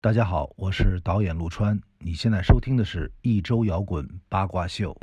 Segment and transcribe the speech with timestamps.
[0.00, 4.96] 大家好，我是导演陆川，你现在收听的是一周摇滚八卦秀。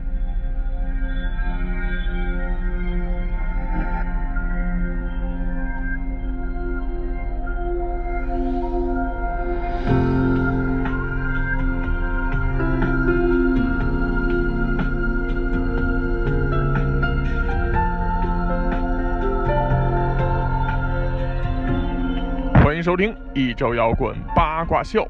[22.85, 25.01] 收听一周摇滚八卦秀。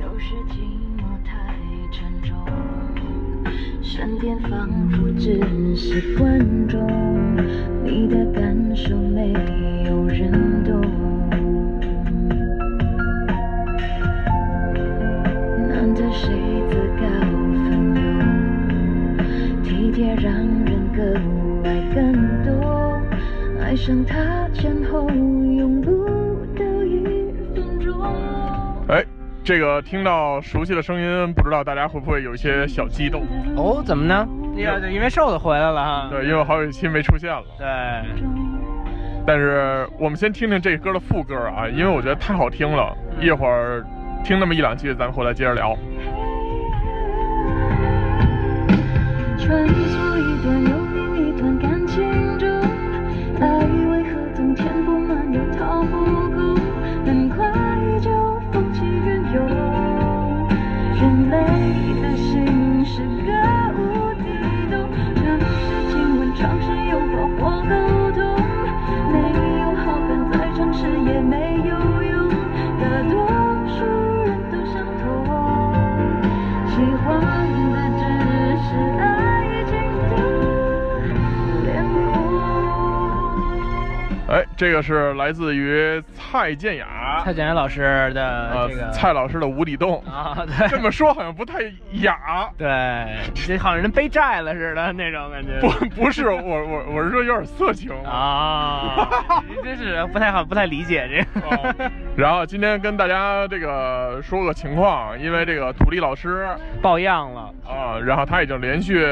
[0.00, 0.58] 有时寂
[0.98, 1.54] 寞太
[1.92, 2.36] 沉重，
[3.80, 5.40] 身边仿佛只
[5.76, 6.84] 是观众，
[7.84, 9.32] 你的感受没
[9.86, 10.80] 有人懂。
[15.68, 16.34] 难得谁
[16.68, 17.06] 自告
[17.68, 18.02] 奋勇，
[19.62, 21.04] 体贴让人格
[21.62, 22.12] 外感
[22.44, 23.00] 动，
[23.60, 24.37] 爱上他
[29.48, 33.22] 这个听到熟悉的声音，不知道大家会不会有一些小激动？
[33.56, 34.28] 哦，怎么呢？
[34.54, 36.06] 那个因为瘦子回来了哈。
[36.10, 37.42] 对，因为好几期没出现了。
[37.56, 37.66] 对，
[39.26, 42.94] 但是我们先听听这歌的副歌啊，因为我觉得太好听了。
[43.22, 43.82] 一会儿
[44.22, 45.74] 听那么一两句，咱们回来接着聊。
[49.38, 50.62] 穿梭一段
[84.58, 90.02] 这个是来自于蔡健雅，蔡健雅老师的呃这个蔡老师的无底洞。
[90.04, 91.60] 啊，对 这么说好像不太
[91.92, 92.50] 雅。
[92.58, 92.66] 对，
[93.46, 95.60] 这好像人背债了似的那种感觉。
[95.60, 95.70] 不，
[96.02, 99.08] 不是我，我我是说有点色情啊，
[99.62, 101.46] 真是不太好，不太理解这个。
[101.46, 106.48] 哦然后今天跟大家这个说个情况，因为这个土地老师
[106.82, 109.06] 抱恙了，啊，然后他已经连续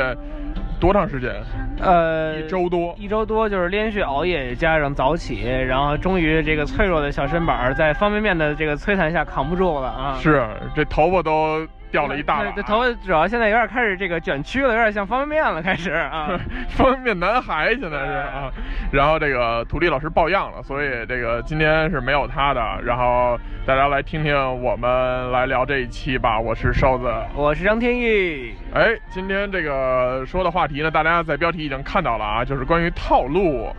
[0.86, 1.32] 多长时间？
[1.80, 2.94] 呃，一周多。
[2.96, 10.16] 一周多就是连续熬夜加上早起，然后终于这个脆弱的小身板儿在方便面的这个摧残下扛不住了啊！
[10.22, 10.46] 是，
[10.76, 12.50] 这头发都掉了一大把。
[12.50, 16.38] 这头发主要现在有点开始这个卷曲了，有点像方便面了，开始啊。
[16.76, 18.52] 方便面男孩现在是啊，
[18.92, 22.60] 然后这个土地老师抱恙了，所以这个今天是没有他的。
[22.84, 26.38] 然后大家来听听我们来聊这一期吧。
[26.38, 28.54] 我是瘦子，我是张天翼。
[28.74, 33.74] 哎，今天这个说的话题呢，大家在标题已经看到了啊，就是关于套路。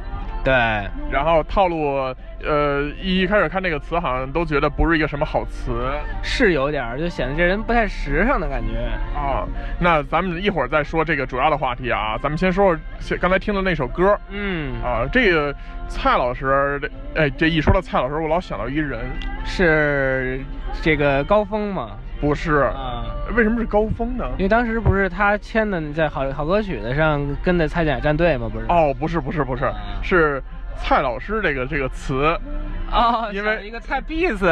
[0.47, 0.53] 对，
[1.11, 5.91] 然后套路，呃，一开始看这个词，好像都觉得不是一个什么好词
[6.23, 8.77] 是有点儿，就显得这人不太时尚的感觉。
[9.13, 9.45] 啊。
[9.77, 15.05] 那咱们一会儿再说这个主要的话题啊，咱们先说说刚才听的那首歌嗯，啊。
[15.11, 15.53] 这个
[15.89, 19.01] 蔡老师，这哎，这一说到蔡老师，我老想到一人，
[19.43, 20.39] 是
[20.81, 21.97] 这个高峰嘛？
[22.19, 22.61] 不是？
[22.73, 23.05] 啊，
[23.35, 24.25] 为什么是高峰呢？
[24.37, 28.49] 因为当时不是他签的在好好歌曲的上跟着蔡健雅战队吗？
[28.51, 28.65] 不是？
[28.69, 30.41] 哦，不是，不是，不是，啊是
[30.79, 32.37] 蔡老师这个这个词，
[32.91, 34.45] 哦，因为一个蔡 Peace，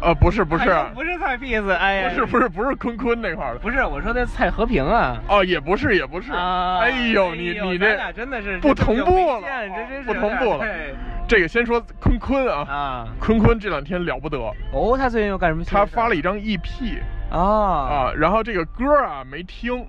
[0.00, 3.58] 呃，不是，不是，哎不是蔡 Peace，哎呀，不是，不是，不是坤坤那块儿的。
[3.60, 5.16] 不是，我说的蔡和平啊。
[5.28, 6.32] 哦，也不是，也不是。
[6.32, 6.80] 啊！
[6.80, 10.94] 哎呦，你你咱这俩真的是不同步了这这真是不同步了对
[11.26, 13.08] 这个先说坤坤啊，啊！
[13.18, 14.38] 坤坤这两天了不得，
[14.72, 15.64] 哦，他最近又干什么？
[15.64, 16.98] 他发了一张 EP
[17.30, 19.86] 啊啊，然后这个歌啊没听，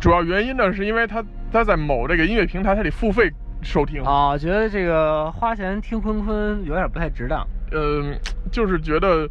[0.00, 1.22] 主要原因呢是因为他
[1.52, 3.30] 他在某这个音乐平台他得付费
[3.62, 4.36] 收听，啊！
[4.38, 8.18] 觉得这个花钱听坤坤有点不太值当嗯，
[8.50, 9.28] 就是觉得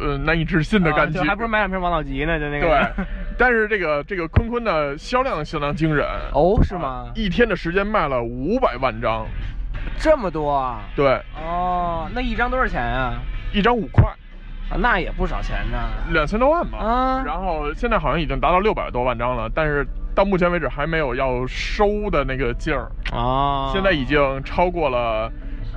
[0.00, 2.66] 呃难以置信的感觉，啊还不如买两瓶王老吉呢，就那个。
[2.66, 3.04] 对，
[3.38, 7.12] 但是这个这个坤坤的销量相当惊人，哦，是吗？
[7.14, 9.24] 一天的时间卖了五百万张，
[9.98, 10.80] 这么多啊？
[10.94, 13.14] 对，哦，那一张多少钱啊？
[13.52, 14.04] 一张五块，
[14.70, 15.78] 啊，那也不少钱呢。
[16.10, 16.78] 两千多万吧。
[16.78, 22.90] 啊然后现在好像已经达到六百多万张了，但是到目前为止还没有要收的那个劲儿。
[23.12, 25.30] 啊，现在已经超过了，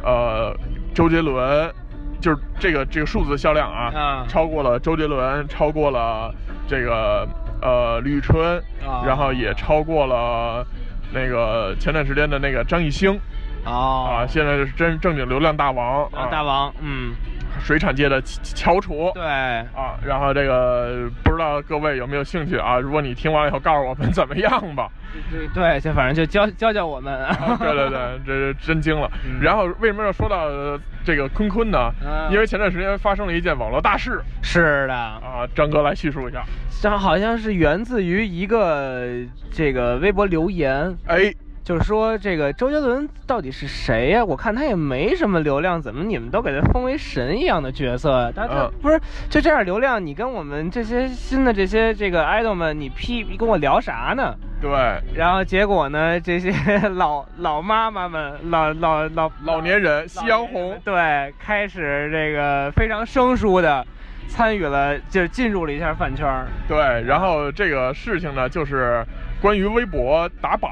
[0.04, 0.56] 呃，
[0.94, 1.72] 周杰伦，
[2.20, 6.34] 就是这个这个数字销量啊，啊超过了周杰伦，超过了
[6.68, 7.28] 这个
[7.62, 10.66] 呃李宇春，啊然后也超过了
[11.14, 13.20] 那个前段时间的那个张艺兴
[13.66, 17.14] 哦啊，现在是真正经流量大王啊，大王，嗯，
[17.60, 19.12] 水产界的翘楚。
[19.14, 22.80] 对，啊，然后这个不知道各位有没有兴趣啊？
[22.80, 24.90] 如果你听完了以后告诉我们怎么样吧。
[25.32, 27.14] 对对，就反正就教教教我们。
[27.26, 29.10] 啊对对对， 这是真惊了。
[29.26, 31.92] 嗯然后为什么要说到呃这个坤坤呢？
[32.06, 36.44] 嗯因为前段时间发生了一件网络大事是的，啊，张哥来叙述一下。
[36.82, 39.04] 这好像是源自于一个
[39.52, 41.34] 这个微博留言，哎，
[41.70, 48.32] 就是说这个周杰伦到底是谁呀、我看他也没什么流量，怎么你们都给他封为神一样的角色？
[48.36, 49.00] 他他嗯不是
[49.30, 54.34] 就这样流量，你跟我们这些新的这些这个 idol 们，你屁你跟我聊啥呢？
[54.60, 54.72] 对，
[55.14, 56.52] 然后结果呢，这些
[56.90, 63.86] 老老妈妈们、老老老老年人夕阳红，对，开始这个非常生疏的
[64.28, 66.48] 参与了，就是进入了一下饭圈儿。
[66.68, 69.06] 对，然后这个事情呢，就是
[69.40, 70.72] 关于微博打榜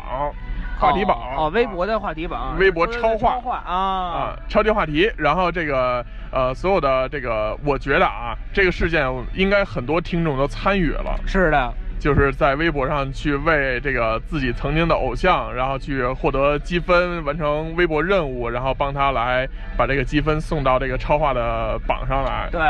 [0.80, 5.12] 话题榜哦，哦微博的话题榜，微博超话超话啊啊，超级话题。
[5.18, 11.20] 然后这个呃，所有的这个，我觉得啊，这个事件应该很多听众都参与了。
[11.26, 22.50] 是的，就是在微博上去为这个自己曾经的偶像，然后去获得积分，完成微博任务，然后帮他来把这个积分送到这个超话的榜上来。
[22.52, 22.62] 对，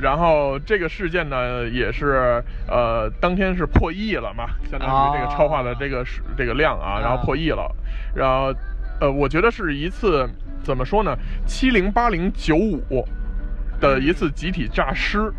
[0.00, 7.74] 然后这个事件呢，也是呃，当天是破亿了嘛，相当于这个超话的这个是这个量啊，然后破亿了。
[8.14, 8.54] 然后
[9.00, 10.28] 呃，我觉得是一次
[10.62, 11.16] 怎么说呢，
[11.46, 13.06] 七零八零九五
[13.80, 15.32] 的一次集体诈尸。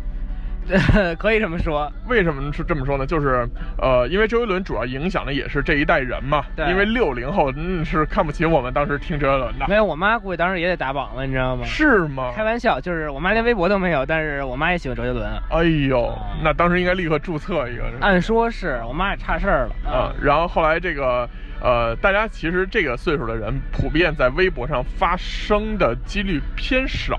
[1.18, 1.90] 可以这么说。
[2.06, 3.06] 为什么是这么说呢？
[3.06, 3.48] 就是
[3.78, 6.44] 呃，因为周杰伦主要影响的也是这一代人嘛。
[6.54, 9.66] 对因为六零后嗯是看不起我们当时听周杰伦的。
[9.68, 11.64] 没有，我妈估计当时也得打榜了，你知道吗？
[11.64, 12.32] 是吗？
[12.34, 15.26] 开玩笑，就是我妈连微博都没有，但是我妈也喜欢周杰伦。
[15.50, 17.84] 哎呦啊，那当时应该立刻注册一个。
[18.00, 21.28] 按说是我妈也差事儿了啊，然后后来这个
[21.60, 27.18] 呃，大家其实这个岁数的人普遍在微博上发声的几率偏少，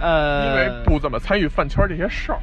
[0.00, 2.38] 呃，因为不怎么参与饭圈这些事儿。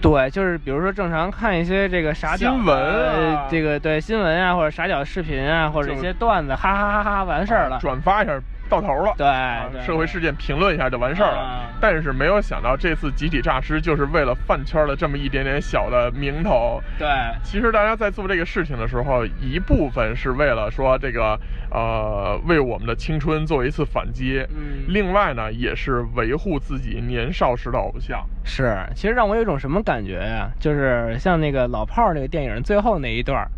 [0.00, 7.78] 对，就是比如说正常看一些这个傻屌新闻啊呃这个对新闻啊，或者傻屌视频啊，或者就一些段子，哈哈哈哈哈完事儿了。
[7.80, 8.32] 转发一下
[8.70, 9.12] 到头了。
[9.18, 11.38] 对社会事件评论一下就完事儿了。
[11.38, 16.78] 啊但是没有想到这次集体诈尸就是为了饭圈的这么一点点小的名头。
[16.98, 17.08] 对
[17.42, 21.40] 其实大家在做这个事情的时候，一部分是为了说这个
[21.70, 28.22] 呃为我们的青春做一次反击，嗯另外呢也是维护自己年少时的偶像。
[28.44, 33.48] 是，其实让我有一种什么感觉呀、就是像那个老炮儿那个电影最后那一段儿，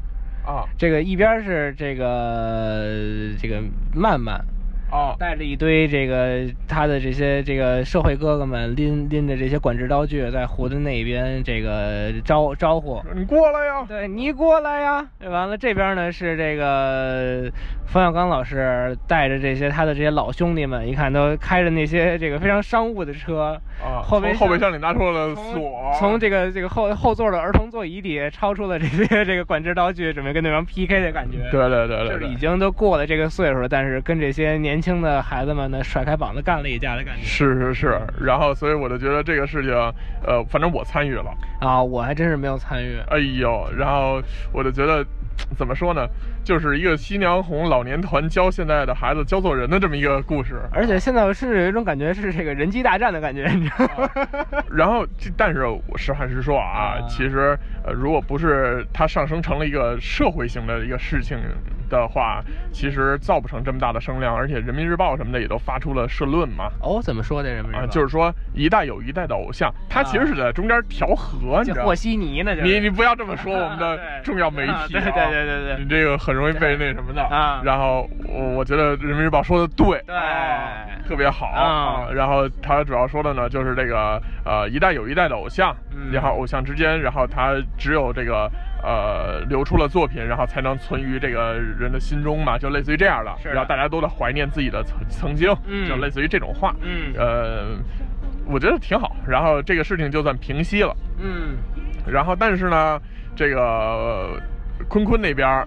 [0.48, 2.84] 啊这个一边儿是这个
[3.40, 3.60] 这个
[3.92, 4.40] 曼曼。
[4.92, 13.86] 啊带着一堆这个他的这些这个社会哥哥们拎拎着这些管制刀具，在湖的那边这个招招呼，你过来呀！
[13.88, 15.08] 对你过来呀！
[15.30, 17.50] 完了这边呢是这个
[17.86, 31.38] 冯小刚老师带着这些他的这些老兄弟们，一看都开着那些这个非常商务的车，啊，后备后备箱箱里拿出了锁，从这个这个后后座的儿童座椅底下抄出了这些这个管制刀具，准备跟对方 PK 的感觉。
[31.50, 32.36] 对对对对对就是已。
[32.42, 37.22] 经都过了这个岁数了，但是跟这些年轻的孩子们呢甩开膀子干了一架的感觉。
[37.22, 39.72] 是是是，然后所以我就觉得这个事情，
[40.26, 42.98] 呃，反正我参与了，啊，我还真是没有参与。
[43.08, 44.20] 哎呦，然后
[44.52, 45.06] 我就觉得，
[45.56, 46.06] 怎么说呢，
[46.44, 50.60] 就是一个西娘红老年团教现在的孩子教做人的这么一个故事。
[50.72, 54.10] 而且现在我甚至有一种感觉是这个人机大战的感觉，你知道吗？
[54.70, 61.38] 然后这，但是我实话实说啊，啊其实呃，如果不是它上升成了一个社会性的一个事情
[62.00, 62.42] 的话，
[62.72, 66.70] 其实造不成这么大的声量，而且人民日报什么的也都发出了社论嘛。
[66.80, 71.88] 哦，怎么说的人们啊，就是说一代有一代的偶像，他其实是在中间调和，你知道吗？
[71.88, 71.94] 和？
[71.94, 77.22] 稀泥呢，这你你不要这么说我们的 重要媒体、对对对对对你这个很容易被那什么的。
[77.22, 77.60] 啊。
[77.64, 80.16] 然后我我觉得人民日报说的对，对。
[80.16, 81.46] 啊特别好。
[81.48, 82.08] 啊。
[82.12, 86.10] 然后他主要说的呢，就是这个呃一代有一代的偶像，嗯。
[86.12, 88.50] 然后偶像之间，然后他只有这个
[88.82, 93.32] 呃留出了作品，然后才能存于这个人的心中嘛，就类似于这样的。
[93.44, 96.74] 然后大家都在怀念自己的曾曾经，嗯就类似于这种话。
[96.82, 97.76] 嗯呃，
[98.46, 99.16] 我觉得挺好。
[99.26, 100.94] 然后这个事情就算平息了。
[101.18, 101.56] 嗯，
[102.06, 103.00] 然后但是呢，
[103.36, 104.40] 这个呃
[104.88, 105.64] 坤坤那边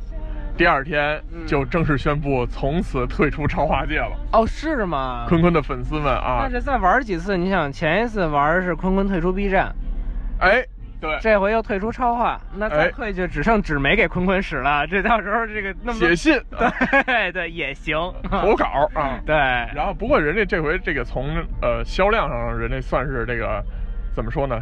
[0.58, 4.12] 第二天嗯就正式宣布从此退出超话界了。
[4.34, 5.26] 哦，是吗？
[5.28, 9.74] 坤坤的粉丝们啊但，是再玩几次，你想前一次玩是坤坤退出 B 站，
[10.40, 10.66] 哎，
[11.02, 14.88] 对，这回又退出超话，那再哎退就只剩纸媒给坤坤使了。
[14.88, 16.72] 这到时候这个那么写信、啊
[17.06, 17.96] 对对也行，
[18.30, 19.20] 投稿啊。
[19.25, 23.64] 对，然后不过人家这回这个从呃销量上，人家算是这个
[24.14, 24.60] 怎么说呢？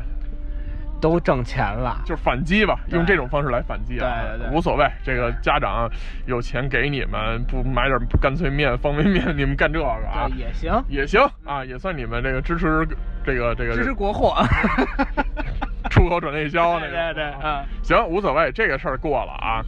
[1.01, 2.01] 都挣钱了。
[2.05, 4.89] 就是反击吧，用这种方式来反击啊，对对对无所谓。
[5.03, 5.89] 这个家长
[6.25, 12.87] 有钱给你们，不买点干脆面、方便面，你们干这个啊对，也行，也行啊，也算你们这个支持
[13.25, 14.33] 这个这个支持国货。
[15.91, 17.13] 出口转内销那对个。
[17.13, 19.63] 对对，嗯，行，无所谓，这个事儿过了啊。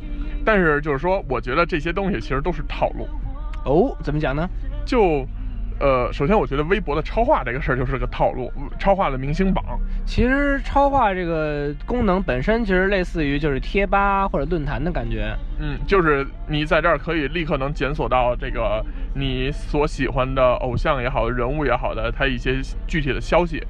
[0.45, 3.07] 但是就是说，我觉得这些东西其实都是套路。
[3.65, 4.48] 哦，怎么讲呢？
[4.86, 5.25] 就，
[5.79, 9.63] 呃，首先我觉得微博的超话这个事儿就是个套路，超话的明星榜。
[10.05, 15.36] 其实超话这个功能本身其实类似于就是贴吧或者论坛的感觉。
[15.60, 23.62] 嗯，就是你在这儿可以立刻能检索到这个你所喜欢的偶像也好、人物也好的他一些具体的消息。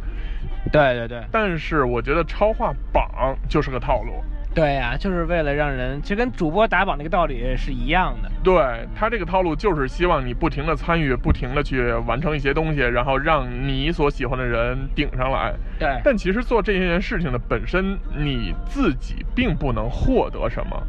[0.71, 4.23] 对对对但是我觉得超话榜就是个套路。
[4.53, 8.31] 对呀、就是为了让人，其实跟主播打榜那个道理是一样的。
[8.41, 15.53] 对他这个套路就是希望你不停的参与，不停的去完成一些东西，然后让你所喜欢的人顶上来。
[15.77, 20.81] 对，但其实做这件事情的本身，你自己并不能获得什么，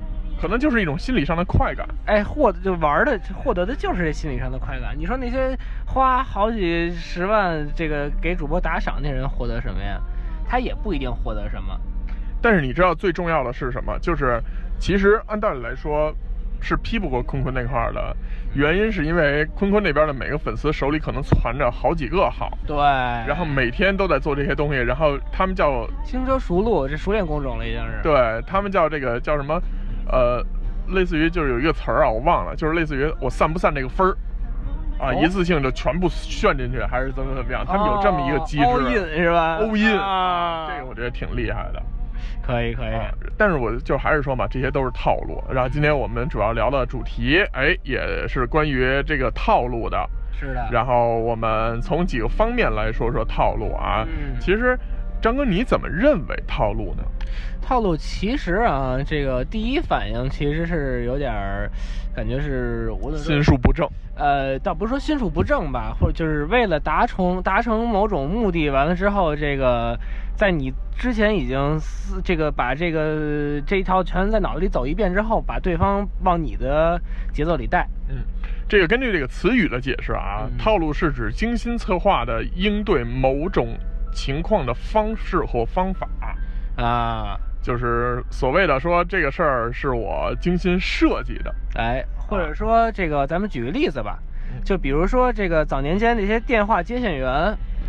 [0.47, 1.85] 可能就是一种心理上的快感。
[2.05, 4.95] 哎，获得就玩的获得的就是这心理上的快感。
[4.97, 10.01] 你说那些花好几十万这个给主播打赏那人获得什么呀？
[10.49, 11.77] 他也不一定获得什么。
[12.41, 13.99] 但是你知道最重要的是什么？
[13.99, 14.41] 就是
[14.79, 16.15] 其实按道理来说，
[16.61, 18.17] 是批不过坤坤那块儿的。
[18.55, 28.01] 原因是因为坤坤那边的每个粉丝手里可能攒着好几个号，对，然后每天都在做这些东西，然后他们叫轻车熟路，这熟练工种了已经是。
[28.01, 29.61] 对他们叫这个叫什么？
[30.11, 30.45] 呃，
[30.89, 34.17] 类似于就是有一个词儿啊，我忘了，就是类似于我散不散这个分儿
[34.99, 37.65] 啊，哦一次性就全部炫进去，还是怎么怎么样？
[37.67, 38.65] 他们有这么一个机制。
[38.65, 39.57] 欧印是吧？
[39.59, 41.83] 欧印啊，这个我觉得挺厉害的。
[42.43, 42.95] 可以可以。
[42.95, 45.43] 啊，但是我就还是说嘛，这些都是套路。
[45.53, 50.09] 然后今天我们主要聊的主题，哎，也是关于这个套路的。
[50.33, 50.69] 是的。
[50.71, 54.07] 然后我们从几个方面来说说套路啊。
[54.07, 54.79] 嗯其实，
[55.27, 57.03] 张哥你怎么认为套路呢？
[57.61, 61.69] 套路其实啊，这个第一反应其实是有点儿，
[62.15, 63.85] 感觉是无论心术不正。
[64.15, 69.99] 呃，倒不是说心术不正吧，或者就是为了达成达成某种目的，完了之后，这个
[70.37, 77.01] 在你之前已经思这个把这个这一套全在脑子里走一遍之后，把对方往你的
[77.33, 77.89] 节奏里带。
[78.09, 78.19] 嗯，
[78.69, 83.77] 这个根据这个词语的解释啊，嗯套路是指精心策划的应对某种
[84.17, 86.09] 情况的方式或方法。
[86.77, 94.19] 啊，就是所谓的说这个事儿是我精心设计的，哎，或者说这个，咱们举个例子吧，
[94.51, 94.63] 嗯。
[94.65, 97.29] 就比如说这个早年间那些电话接线员，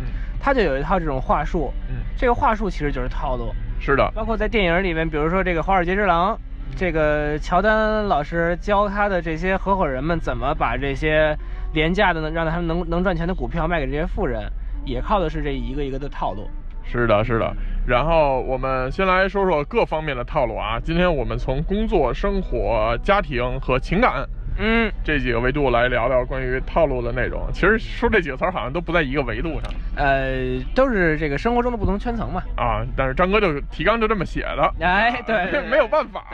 [0.00, 0.12] 嗯。
[0.40, 3.52] 他就有一套这种话术，嗯，这个话术其实就是套路。
[3.80, 6.34] 是的，包括在电影里面，比如说这个《华尔街之狼》，
[6.76, 11.36] 这个乔丹老师教他的这些合伙人们怎么把这些
[11.74, 14.50] 廉价的能让他们能能赚钱的股票卖给这些富人，
[14.84, 16.48] 也靠的是这一个一个的套路。
[16.84, 17.54] 是的，是的。
[17.86, 20.80] 然后我们先来说说各方面的套路啊。
[20.82, 24.26] 今天我们从工作、生活、家庭和情感
[24.58, 27.48] 嗯，这几个维度来聊聊关于套路的内容。
[27.52, 32.42] 其实说这几个词儿好像都不在一个维度上呃，都是这个生活中的不同圈层嘛。
[32.56, 36.24] 啊，但是张哥就提纲就这么写的，哎，对， 没有办法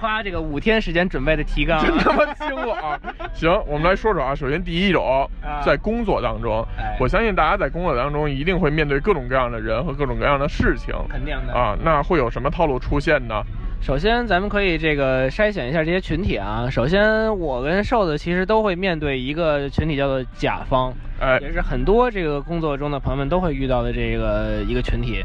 [0.00, 2.98] 花这个五天时间准备的提纲，真他妈惊了啊！
[3.34, 4.34] 行，我们来说说啊。
[4.34, 11.52] 首先，第一种啊，在工作当中哎，我相信大家在工作当中一定会面对各种各样的人和各种各样的事情肯定的。
[11.52, 11.76] 啊。
[11.82, 13.42] 那会有什么套路出现呢？
[13.80, 16.68] 首先，咱们可以这个筛选一下这些群体啊。
[16.70, 25.24] 首先，我跟瘦子其实都会面对一个群体，叫做甲方，呃，也是很多这个工作中的朋友们都会遇到的这个一个群体，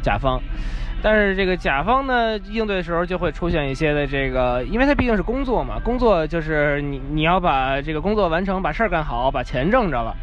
[0.00, 0.40] 甲方。
[1.02, 10.16] 但是这个甲方呢，应对的时候就会出现一些的这个，因为它毕竟是工作嘛，工作就是你你要把这个工作完成，把事儿干好，把钱挣着了，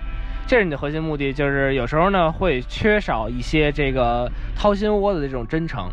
[0.48, 1.32] 这是你的核心目的。
[1.32, 5.88] 就是有时候呢会缺少一些这个掏心窝子的这种真诚。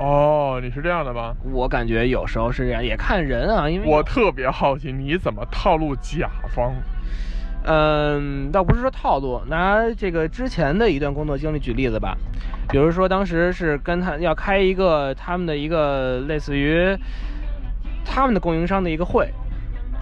[0.00, 1.34] 哦，你是这样的吗？
[1.52, 6.72] 我感觉有时候是这样，也看人啊，因为我特别好奇，你怎么套路甲方？
[7.64, 12.16] 嗯，倒不是说套路，拿这个之前的一段工作经历举例子吧，
[12.70, 16.96] 比如说当时是跟他要开一个他们的一个类似于
[18.02, 19.28] 他们的供应商的一个会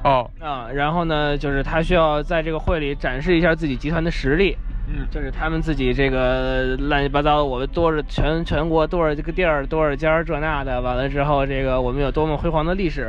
[0.05, 4.57] 哦，啊，然后呢，就是他需要在这个会里展示一下自己集团的实力，
[4.91, 13.07] 嗯，就是他们自己这个乱七八糟，我们多少全全国多少这个地儿多少家这那的，完了之后，这个我们有多么辉煌的历史。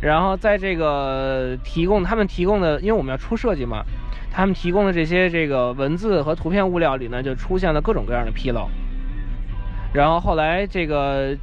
[0.00, 3.84] 然后在这个提供他们提供的，因为我们要出设计嘛，
[4.32, 8.68] 他们提供的这些这个文字和图片物料里呢，就出现了各种各样的纰漏。
[9.92, 11.36] 然后后来这个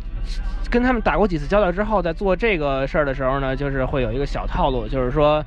[0.71, 5.41] 跟他们打过几次交道之后，在做这个事儿的时候呢，就是会有一个小套路，就是说，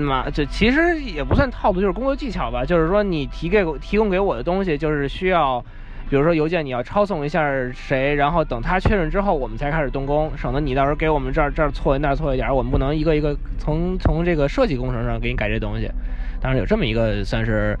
[0.00, 2.64] 嘛，这其实也不算套路，就是工作技巧吧。
[2.64, 5.60] 就是说，你提给提供给我的东西，就是需要
[6.08, 15.90] 比如说邮件你要抄送一下谁，然后等他确认之后，我们才开始动工，省得你到时候给我们这儿这儿错那儿错一点，我们不能一个一个从从这个设计工程上给你改这东西。
[16.40, 17.78] 当然有这么一个算是，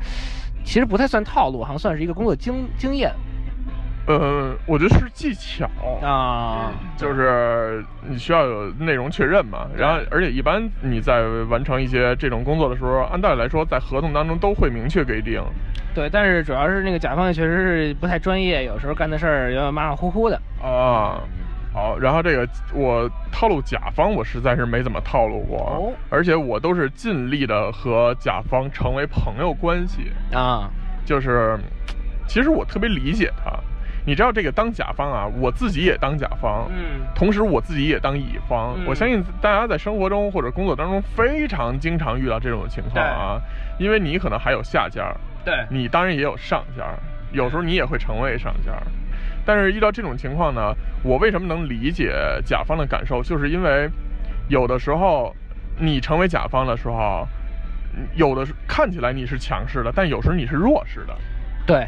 [0.64, 3.12] 其实不太算套路，好像算是一个工作经经验
[4.06, 5.68] 呃，我觉得是技巧。
[6.02, 15.42] 啊，就是你需要有内容确认嘛，然后而且一般你在完成一些这种工作的时候，按道理来说，在合同当中都会明确规定。
[15.94, 17.56] 对，但是主要是那个甲方确实
[17.88, 20.40] 是不太专业，有时候干的事儿有点马马虎虎的。
[20.60, 21.20] 啊，
[21.72, 30.70] 好，然后这个我套路甲方，我实在是没怎么套路过，哦而且我都是尽力的和甲方成为朋友关系，啊，
[31.04, 31.58] 就是
[32.26, 33.52] 其实我特别理解他，
[34.04, 38.84] 你知道这个当甲方啊，我自己也当甲方，嗯，同时我自己也当乙方，嗯。
[38.86, 43.40] 我相信大家在生活中或者工作当中非常经常遇到这种情况啊，
[43.78, 46.84] 因为你可能还有下家，对，你当然也有上家，
[47.32, 48.72] 有时候你也会成为上家。
[49.44, 52.12] 但是遇到这种情况呢，我为什么能理解
[52.44, 53.88] 甲方的感受，就是因为
[54.48, 55.34] 有的时候
[55.78, 57.26] 你成为甲方的时候，
[58.14, 61.16] 有的看起来你是强势的，但有时候你是弱势的。
[61.66, 61.86] 对，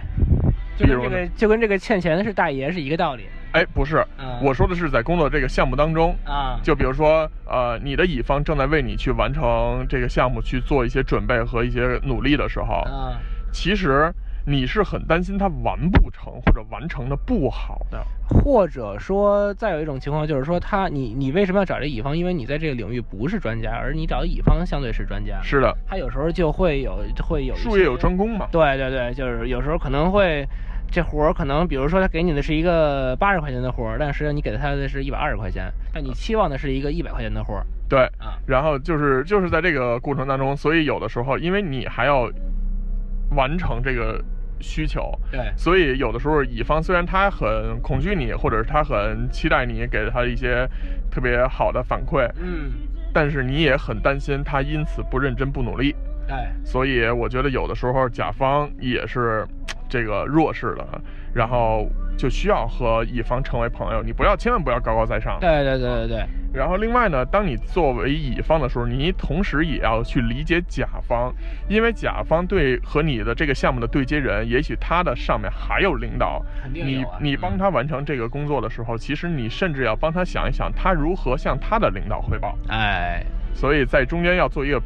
[0.76, 6.58] 就跟这比如呢个就跟这个欠钱的是大爷是一个道理哎，不是，嗯我说的是在工作这个项目当中，啊。
[6.62, 13.16] 就比如说，呃，你的乙方正在为你去完成这个项目去做一些准备和一些努力的时候，啊，
[13.52, 14.12] 其实
[14.44, 18.04] 你是很担心他完不成或者完成的不好的。
[18.44, 22.14] 或者说，再有一种情况就是说他，你你为什么要找这乙方？
[22.14, 25.40] 因为你在这个领域不是专家，而你找乙方相对是专家。
[25.42, 28.46] 是的，他有时候就会有会有术业有专攻嘛。
[28.52, 30.46] 对对对，就是有时候可能会，
[30.92, 38.36] 这活儿可能，比如说他给你的是一个八十块钱的活儿，但实际上你给他的是一百二十块钱，但你期望的是一个一百块钱的活儿对，啊。
[38.46, 42.30] 然后就是就是在这个过程当中，所以有的时候，因为你还要
[43.34, 44.22] 完成这个
[44.60, 45.52] 需求，对。
[45.56, 50.68] 所以有的时候乙方虽然他很恐惧你，或者是他很期待你给他一些
[51.10, 52.72] 特别好的反馈，嗯，
[53.12, 55.94] 但是你也很担心他因此不认真不努力。
[56.26, 59.46] 对，所以我觉得有的时候甲方也是
[59.88, 61.02] 这个弱势的，
[61.34, 64.02] 然后就需要和乙方成为朋友。
[64.02, 65.38] 你不要千万不要高高在上。
[65.40, 71.34] 对对对对对，然后另外呢，当你作为乙方的时候，你同时也要去理解甲方，
[71.68, 82.56] 因为甲方对和你的这个项目的对接人，也许他的上面还有领导，肯定你你帮他完成这个工作的时候，其实你甚至要帮他想一想，他如何向他的领导汇报。
[82.68, 84.80] 哎，所以在中间要做一个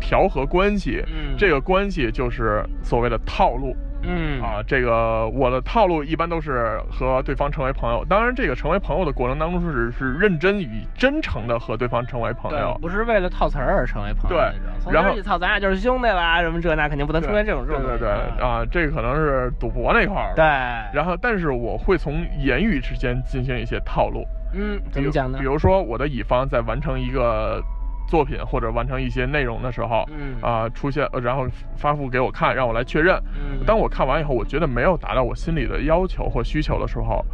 [0.00, 4.62] 调和关系，嗯这个关系就是所谓的套路嗯啊。
[4.66, 12.76] 这个我的套路一般都是和对方成为朋友，当然这个成为朋友的过程当中是是认真与真诚的和对方成为朋友，。
[12.80, 18.46] 不是为了套词儿而成为朋友对然后操，咱俩就是兄弟啦，什么这那，肯定不能出现这种这种对对对啊。
[18.46, 20.32] 啊，这个可能是赌博那块儿。
[20.34, 20.44] 对，
[20.92, 25.44] 然后，但是我会从言语之间进行一些套路，嗯，怎么讲呢比？
[25.44, 27.60] 如说，我的乙方在完成一个
[28.06, 33.16] 作品或者完成一些内容的时候，嗯啊、出现，呃然后发布给我看，让我来确认。
[33.34, 37.24] 嗯当我看完以后，我觉得没有达到我心里的要求或需求的时候，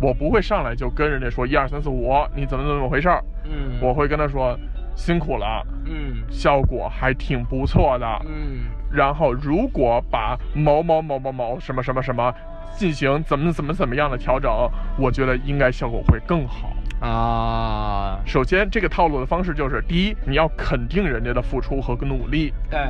[0.00, 3.22] 我不会上来就跟人家说一二三四五，你怎么怎么回事儿。
[3.44, 4.58] 嗯，我会跟他说
[4.94, 8.06] 辛苦了，嗯效果还挺不错的。
[8.26, 12.32] 嗯然后如果把某某某某某什么什么什么
[12.76, 14.50] 进行怎么怎么怎么样的调整，
[14.96, 16.72] 我觉得应该效果会更好。
[17.04, 22.80] 啊，首先，这个套路的方式就是：第一，你要肯定人家的付出和努力，对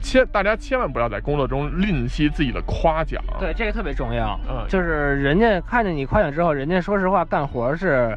[0.00, 3.22] 千大家千万不要在工作中吝惜自己的夸奖。
[3.38, 4.38] 对，这个特别重要。
[4.48, 8.16] 嗯就是人家看见你夸奖之后，人家说实话干活是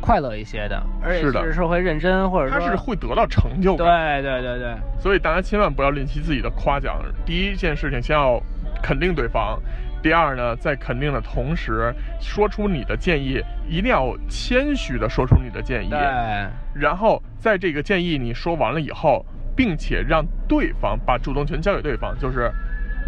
[0.00, 4.22] 快乐一些的，而且是的是说会认真，或者说他是会得到成就感。
[4.22, 7.00] 对对对对，所以大家千万不要吝惜自己的夸奖。
[7.24, 8.40] 第一件事情，先要
[8.82, 9.58] 肯定对方；
[10.04, 11.90] 第二呢，在肯定的同时，
[12.20, 15.88] 说出你的建议，一定要谦虚的说出你的建议。
[15.88, 15.98] 对
[16.74, 19.24] 然后在这个建议你说完了以后，
[19.56, 22.52] 并且让对方把主动权交给对方，就是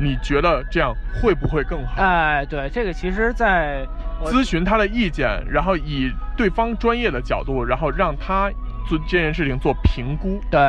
[0.01, 2.01] 你觉得这样会不会更好？
[2.03, 3.87] 哎对，这个其实在
[4.25, 8.51] 咨询他的意见，然后以对方专业的角度，然后让他
[8.89, 10.61] 做这件事情做评估对。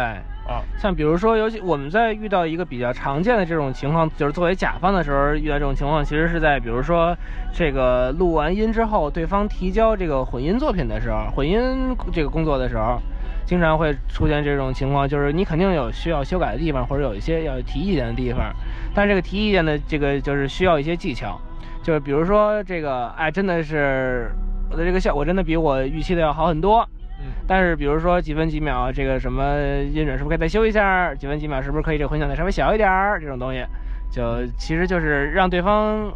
[0.47, 0.63] 啊。
[0.77, 7.15] 像比如说，尤其我们在遇到一个比较常见的这种情况，就是作为甲方的时候遇到这种情况，其实是在比如说
[7.53, 12.99] 这个录完音之后，对方提交这个混音作品的时候，混音这个工作的时候，
[13.45, 18.53] 经常会出现这种情况，就是你肯定有需要修改的地方，或者有一些要提意见的地方，
[18.93, 21.39] 但这个提意见的这个就是需要一些技巧，
[21.83, 24.31] 就是比如说这个，哎，真的是
[24.69, 26.88] 我的这个效果真的比我预期的要好很多。
[27.19, 29.43] 嗯，但是比如说几分几秒，这个什么
[29.91, 31.13] 音准是不是可以再修一下？
[31.15, 33.19] 几分几秒是不是可以这个混响再稍微小一点儿？
[33.19, 33.65] 这种东西，
[34.12, 36.12] 就其实就是让对方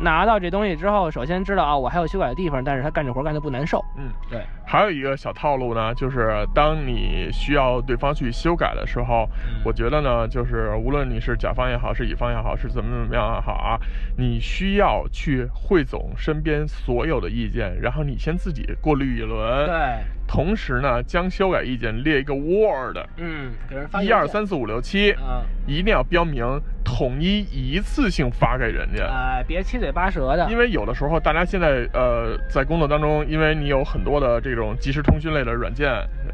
[0.00, 3.82] 拿到这东西之后，首先知道啊，我还有修改的地方，但是他干这活干的不难受。
[3.96, 13.80] 嗯，对，还有一个小套路呢，就是当你需要对方去修改的时候，嗯我觉得呢，就是无论你是甲方也好，是乙方也好，是怎么怎么样也好啊，
[14.18, 26.44] 你需要去汇总身边所有的意见，然后你先自己过滤一轮，对，同时呢，将修改意见列一个 Word，嗯，给人发一二，三四五六七，嗯，一定要标明
[26.84, 29.04] 统一一次性发给人家。
[29.06, 35.90] 哎，别七嘴八舌的，因为有的时候，大家现在呃，在工作当中，因为你有很多的这种即时通讯类的软件，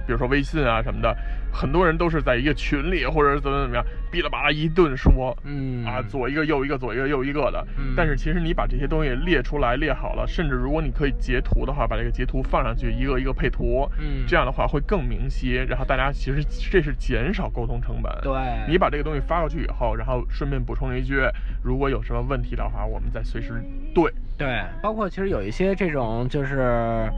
[0.07, 1.17] 比如说微信啊什么的，
[1.53, 7.65] 很多人都是在一个群里或者怎么怎么样，哔啦吧啦一顿说，嗯啊，左一个右一个，左一个右一个的。
[7.79, 15.55] 嗯但是其实你把这些东西列出来列好了，甚至如果你可以截图的话，把这个截图放上去，一个一个配图，嗯这样的话会更明晰。
[15.69, 18.11] 然后大家其实这是减少沟通成本。
[18.23, 18.33] 对，
[18.67, 21.21] 你把这个东西发过去以后，然后顺便补充一句，
[21.63, 23.63] 如果有什么问题的话，我们再随时
[23.95, 24.11] 对。
[24.39, 27.09] 对，包括其实有一些这种就是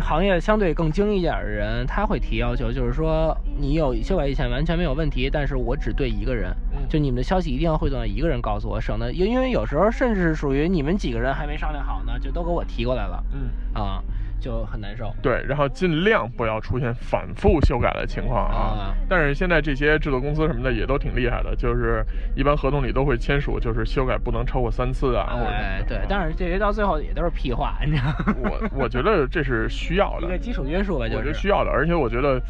[0.00, 6.78] 行业相对更精一点的人，他会提要求，就是说你有修改意见完全没有问题，但是我只对一个人，嗯。
[6.88, 13.22] 就你们的消息一定要汇总到一个人告诉我，省得因因为有时候甚至是属于你们几个人还没商量好呢，就都给我提过来了。
[13.32, 14.02] 嗯，啊，
[14.42, 15.10] 就很难受。
[15.22, 18.90] 对，然后尽量不要出现反复修改的情况啊。
[18.90, 28.34] 啊但是现在这些制作公司什么的也都挺厉害的，就是一般合同里都会签署，就是修改不能超过三次啊，或者什么哎，对，但是这些到最后也都是屁话，你知道吗？
[28.42, 31.40] 我我觉得这是需要的 一个，基础约束吧，就我觉得是。
[31.42, 32.40] 需要的，而且我觉得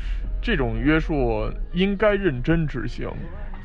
[0.40, 3.08] 这种约束应该认真执行。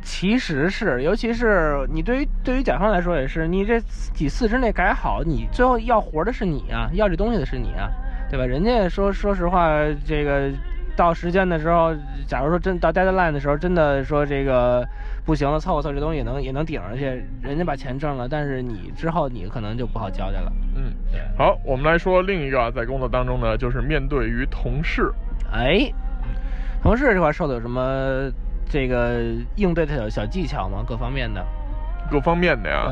[0.02, 3.78] 其实是，尤其是你对于对于甲方来说也是，你这
[4.14, 7.92] 几次之内改好，你最后要活的是你啊，要这东西的是你啊，
[8.30, 8.46] 对吧？
[8.46, 9.70] 人家说说实话，
[10.06, 10.52] 这个
[10.96, 11.94] 到时间的时候，
[12.28, 14.86] 假如说真到 deadline 的时候，真的说这个
[15.26, 20.52] 不行了，凑合凑合这东西也能也能顶上去，人家把钱挣了，但是你之后你可能就不好交代了。
[20.76, 25.12] 嗯，对，好，我们来说另一个啊，在工作当中呢，就是面对于同事，
[25.52, 25.92] 哎，
[26.82, 28.30] 同事这块受的有什么
[28.70, 29.22] 这个
[29.56, 30.84] 应对的小小技巧吗？
[30.88, 31.46] 各方面的？
[32.12, 32.88] 各方面的呀。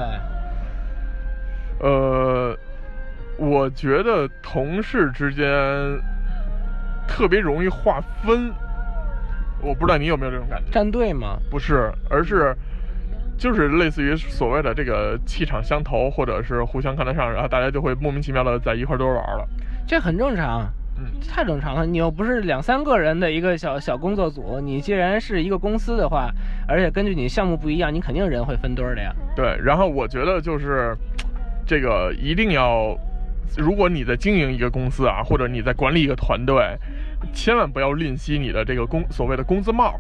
[1.80, 2.58] 对，呃，
[3.38, 5.46] 我觉得同事之间
[7.08, 8.52] 特别容易划分，
[9.62, 10.72] 我不知道你有没有这种感觉？
[10.72, 11.38] 站队吗？
[11.50, 12.56] 不是，而是
[13.38, 19.48] 就是类似于所谓的这个气场相投，或者是互相看得上，然后大家就会莫名其妙的在一块儿多玩了。
[19.86, 20.66] 这很正常，
[20.98, 21.86] 嗯，太正常了。
[21.86, 26.32] 你又不是两三个人的一个小小工作组，你既然是一个公司的话，
[26.68, 29.14] 而且根据你项目不一样，你肯定人会分堆儿的呀。
[29.36, 29.60] 对。
[29.62, 30.96] 然后我觉得就是
[31.68, 32.98] 这个一定要，
[33.58, 36.78] 如果你在经营一个公司啊，或者你在管理一个团队，
[37.34, 40.00] 千万不要吝惜你的这个工所谓的工资帽。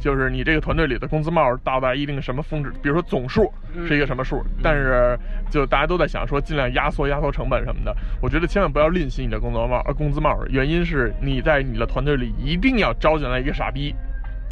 [0.00, 3.48] 就是你这个团队里的工资帽到达一定什么峰值，比如说总数
[3.86, 5.16] 是一个什么数，但是
[5.48, 7.96] 就大家都在想说尽量压缩压缩成本什么的。
[8.20, 13.94] 我觉得千万不要吝惜你的工作帽呃工资帽，原因是你在你的团队里一定要招进来一个傻逼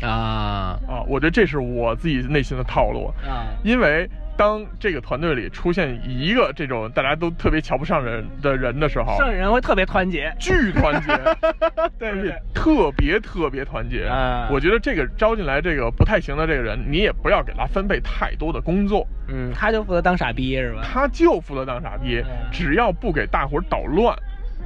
[0.03, 1.03] 啊啊！
[1.09, 3.13] 我觉得这是我自己内心的套路。
[3.29, 4.09] 啊，因为
[4.41, 10.35] 当这个团队里出现一个这种大家都特别瞧不上人的人的时候，剩下人会特别团结。
[10.39, 11.13] 巨团结，
[11.99, 14.07] 对而且特别特别团结。
[14.07, 20.81] 啊我觉得这个招进来这个不太行的这个人，你也不要给他分配太多的工作，嗯，他就负责当傻逼是吧？
[20.83, 24.17] 他就负责当傻逼嗯，只要不给大伙儿捣乱，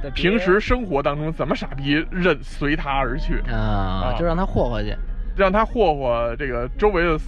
[0.01, 4.95] 对平时生活当中怎么傻逼任随他而去，啊，就让他霍霍去。
[5.35, 7.19] 让他霍霍这个周围的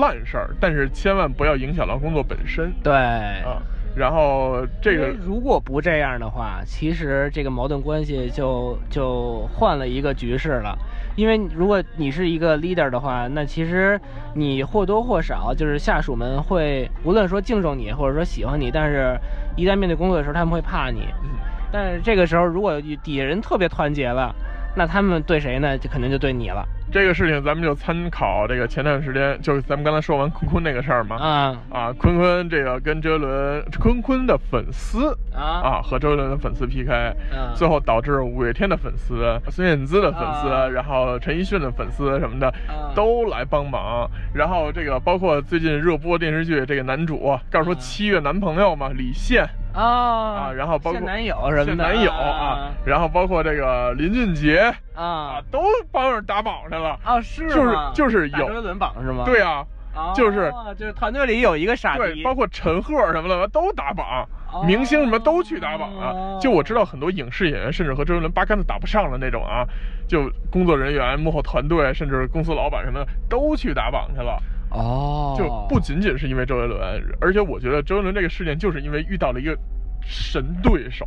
[0.00, 2.92] 烂事儿，但是千万不要影响到工作本身对。
[2.94, 3.62] 啊。
[3.96, 10.78] 然后这个如果不这样的话，其实这个矛盾关系就就换了一个局势了。
[11.16, 14.00] 因为如果你是一个 leader 的话，那其实
[14.34, 19.18] 你或多或少就是下属们会无论说敬重你，或者说喜欢你，但是
[19.56, 21.00] 一旦面对工作的时候，他们会怕你。
[21.24, 21.30] 嗯
[21.70, 24.34] 但是这个时候，如果底下人特别团结了，
[24.76, 25.76] 那他们对谁呢？
[25.76, 31.16] 就肯定就对你了这个事情，咱们就参考这个前段时间，就是咱们刚才说完坤坤那个事儿嘛。
[31.16, 31.56] 啊。
[31.70, 35.60] 啊，坤坤这个跟周杰伦，坤坤的粉丝啊。
[35.62, 36.92] 啊和周杰伦的粉丝 PK，、
[37.30, 37.52] 啊。
[37.54, 40.66] 最后导致五月天的粉丝、孙燕姿的粉丝，啊。
[40.66, 42.92] 然后陈奕迅的粉丝什么的、啊。
[42.94, 44.10] 都来帮忙。
[44.32, 47.78] 然后这个包括最近热播电视剧这个男主，告诉说啊。
[47.78, 49.46] 七月男朋友嘛，李现
[49.78, 55.60] 啊啊，然后包括现男友什么的，现男友啊，然后包括这个林俊杰啊啊，都
[55.92, 56.98] 帮着打榜去了。
[57.04, 59.24] 啊是就是就是有周杰伦榜是吗？
[59.24, 59.64] 对啊，
[59.94, 66.38] 哦，就是就是团队里有一个傻逼，对，包括陈赫什么的都打榜，哦明星什么都去打榜啊。
[66.40, 69.64] 就我知道很多影视演员甚至和周杰伦八竿子打不上的那种啊，
[70.08, 74.42] 就工作人员、幕后团队，甚至公司老板什么的都去打榜去了。
[74.70, 76.80] 哦，就不仅仅是因为周杰伦，
[77.20, 79.56] 而且我觉得周杰伦这个事件就是因为遇到了一个
[80.02, 81.06] 神对手。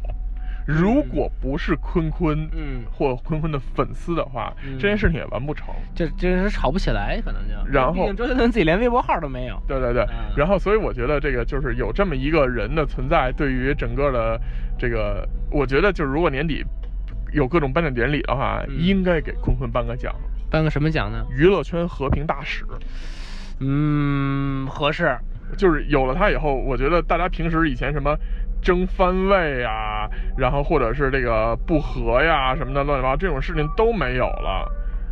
[0.67, 5.73] 如果不是坤坤，嗯或坤坤的粉丝的话，嗯这件事情也完不成。
[5.95, 7.55] 这这是吵不起来，可能就。
[7.67, 9.59] 然后周杰伦自己连微博号都没有。
[9.67, 14.39] 对对对，嗯然后所以我觉得这个就是有这么一个人的存在，对于整个的
[14.77, 16.63] 这个，我觉得就是如果年底
[17.33, 20.13] 有各种颁奖典礼的话，嗯应该给坤坤颁个奖，
[20.51, 21.25] 颁个什么奖呢？
[21.31, 22.63] 娱乐圈和平大使。
[23.61, 25.17] 嗯，合适。
[25.57, 28.15] 就是有了它以后，我觉得大家平时以前什么
[28.61, 34.65] 争番位啊，然后或者是这个不和呀什么的乱七八糟这种事情都没有了。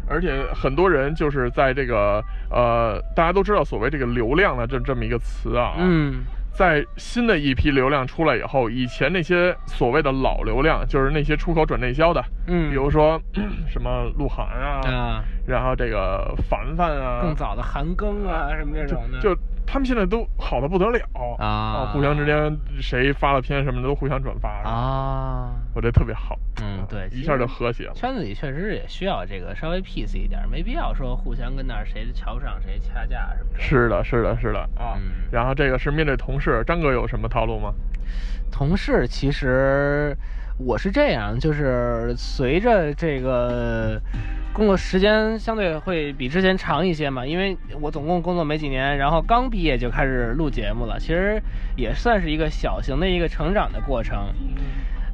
[0.08, 6.24] 而且很多人就是在这个呃，大家都知道所谓这个流量的这这么一个词啊，嗯
[6.60, 13.18] 在新的一批流量出来以后，以前那些所谓的老流量，就是那些出口转内销的，嗯，比如说
[13.66, 19.34] 什么鹿晗啊，啊，然后这个凡凡啊，更早的韩庚啊什么这种的，就
[19.72, 21.00] 他们现在都好的不得了
[21.38, 27.94] 啊互相之间谁发了片什么的都互相转发，啊，我觉得特别好，嗯对，一下就和谐了。
[27.94, 33.60] 圈子里确实也需要这个稍微 peace 一点，没必要说互相跟那儿谁瞧不上谁掐架什么的。
[33.60, 34.98] 是的，是的，是的啊。
[34.98, 37.72] 嗯然后这个是面对同事，张哥有什么套路吗？
[38.52, 40.18] 同事其实
[40.58, 44.02] 我是这样，就是随着这个
[44.52, 51.42] 工作时间相对会比之前长一些嘛，因为我总共工作没几年，然后刚毕业就开始录节目了，其实
[51.78, 54.34] 也算是一个小型的一个成长的过程。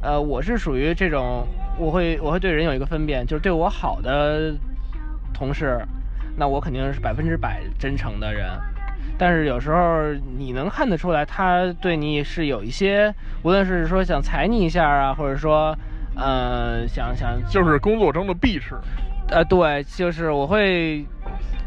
[0.01, 1.45] 呃，我是属于这种，
[1.77, 4.53] 我会我会对人有一个分辨，就是对我好的
[5.33, 5.79] 同事，
[6.37, 8.49] 那我肯定是百分之百真诚的人。
[9.17, 15.77] 但是有时候你能看得出来，他对你是有一些，无论是说想踩你一下啊，或者说，
[16.15, 18.75] 呃，想想就是工作中的避世，
[19.29, 21.05] 呃，对，就是我会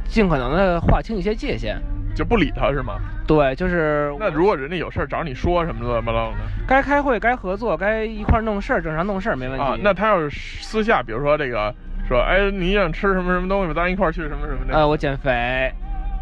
[0.08, 1.80] 尽可能的划清一些界限。
[2.14, 2.98] 就不理他是吗？
[3.28, 9.64] 对，就是那如果人家有事儿找你说什么乱七八糟的该开会、该合作、该一块儿弄事儿，正常弄事儿没问题。
[9.64, 9.76] 啊？
[9.80, 10.30] 那他要是
[10.62, 11.72] 私下，比如说这个
[12.08, 14.74] 说，哎，你想吃什么什么东西，咱一块儿去什么什么的。
[14.74, 15.70] 呃，我减肥，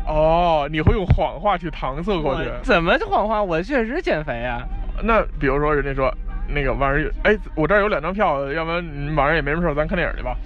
[0.07, 2.51] 哦，你会用谎话去搪塞过去。
[2.62, 3.42] 怎么谎话？
[3.42, 4.61] 我确实减肥啊。
[5.03, 6.12] 那比如说人家说，
[6.46, 10.37] 那个晚上有，哎，我这儿有两张票，要不然你晚上也没什么事儿，咱看电影去吧。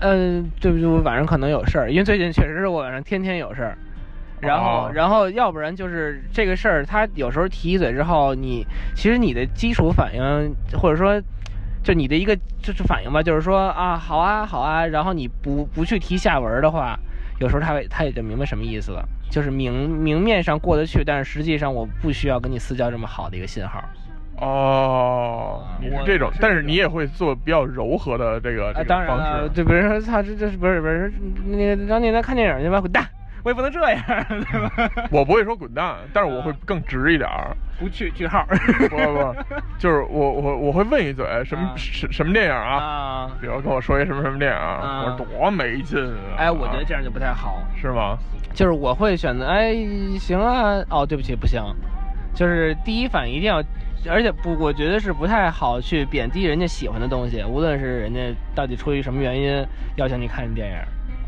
[0.00, 0.86] 嗯，对不对？
[0.86, 3.78] 我晚上可能有事儿，因为最近确实是我晚上天天有事儿。
[4.40, 11.20] 然后，哦然后要不然就是这个事儿，他有时候提一嘴之后，你其实你的基础反应，或者说，
[11.82, 16.98] 就你的一个就是反应吧，就是说啊，好啊，好啊，然后你不不去提下文的话，
[17.38, 23.84] 有时候他会他也就明白什么意思了，就是明明面上过得去，但是实际上我不需要跟你私交这么好的一个信号。
[24.40, 29.48] 哦，你是这种，但是你也会做比较柔和的这个当然个方了，式。
[29.50, 31.12] 对，比如说操，这这是不是不是
[31.46, 33.06] 那个让你来看电影去吧，滚蛋！
[33.42, 34.90] 我也不能这样， 对吧？
[35.10, 37.56] 我不会说滚蛋，但是我会更直一点儿。
[37.78, 38.44] 不去句号。
[38.90, 39.34] 不不不，
[39.78, 42.76] 就是我我我会问一嘴，什么啊什什么电影啊？
[42.76, 44.80] 啊，比如跟我说一什么什么电影啊？
[44.82, 46.36] 啊我说多没劲啊！
[46.36, 47.62] 哎，我觉得这样就不太好。
[47.80, 48.18] 是吗？
[48.52, 49.74] 就是我会选择，哎，
[50.18, 51.62] 行啊，哦，对不起，不行，
[52.34, 53.62] 就是第一反应一定要，
[54.08, 58.20] 而且不，我觉得是不太好去贬低人家喜欢的东西，无论是人家
[58.54, 60.76] 到底出于什么原因邀请你看电影，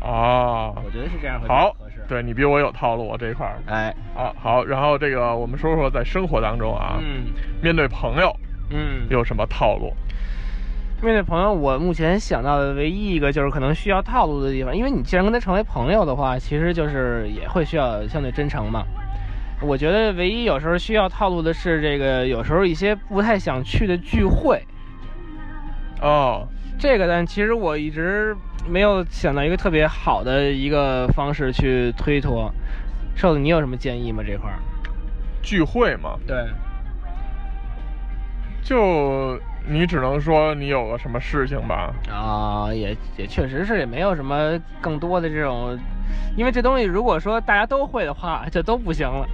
[0.01, 3.61] 哦，我觉得是这样会好合适。，对你比我有套路，我这一块儿。
[3.67, 7.27] 哎，啊，好，然后这个我们说说在生活当中啊，嗯
[7.61, 8.35] 面对朋友
[8.71, 9.93] 嗯，有什么套路？
[11.01, 18.85] 面对朋友，我目前想到的唯一一个就是可能需要套路的地方，因为你既然跟他成为朋友的话，其实就是也会需要相对真诚嘛。
[19.65, 24.61] 我觉得唯一有时候需要套路的是这个，有时候一些不太想去的聚会，
[26.01, 26.47] 哦，
[26.77, 28.35] 这个但其实我一直
[28.67, 32.51] 没有想到一个特别好的一个方式去推脱。
[33.15, 34.23] 瘦子，你有什么建议吗？
[34.25, 34.59] 这块儿？
[35.41, 36.35] 聚会嘛，对，
[38.63, 41.93] 就你只能说你有个什么事情吧。
[42.09, 45.77] 啊，也也确实是，也没有什么更多的这种，
[46.35, 49.27] 因为这东西如果说大家都会的话，就都不行了。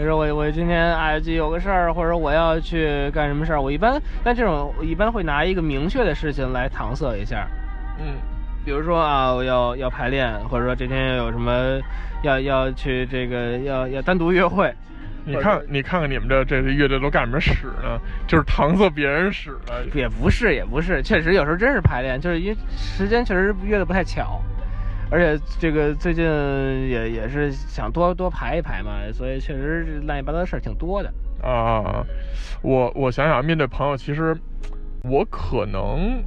[0.00, 7.46] 比如说我我今天哎就有个事儿，或者我要去干什么事儿，我一般但这种我一般会拿一个明确的事情来搪塞一下。
[7.98, 8.14] 嗯，
[8.64, 11.78] 比如说啊，我要要排练，或者说这天有什么
[12.22, 14.72] 要要去这个要要单独约会，
[15.26, 18.00] 你看，你看看你们这这乐队都干什么使呢？
[18.26, 19.84] 就是搪塞别人使的。
[19.92, 24.40] 也不是也不是，确实有时候真是排练，就是因为时间确实约的不太巧，
[25.10, 31.12] 而且这个最近也也是想多多排一排嘛，所以确实是乱七八糟的事儿挺多的。
[31.42, 32.04] 啊，
[32.62, 34.36] 我我想想，面对朋友，其实
[35.02, 36.22] 我可能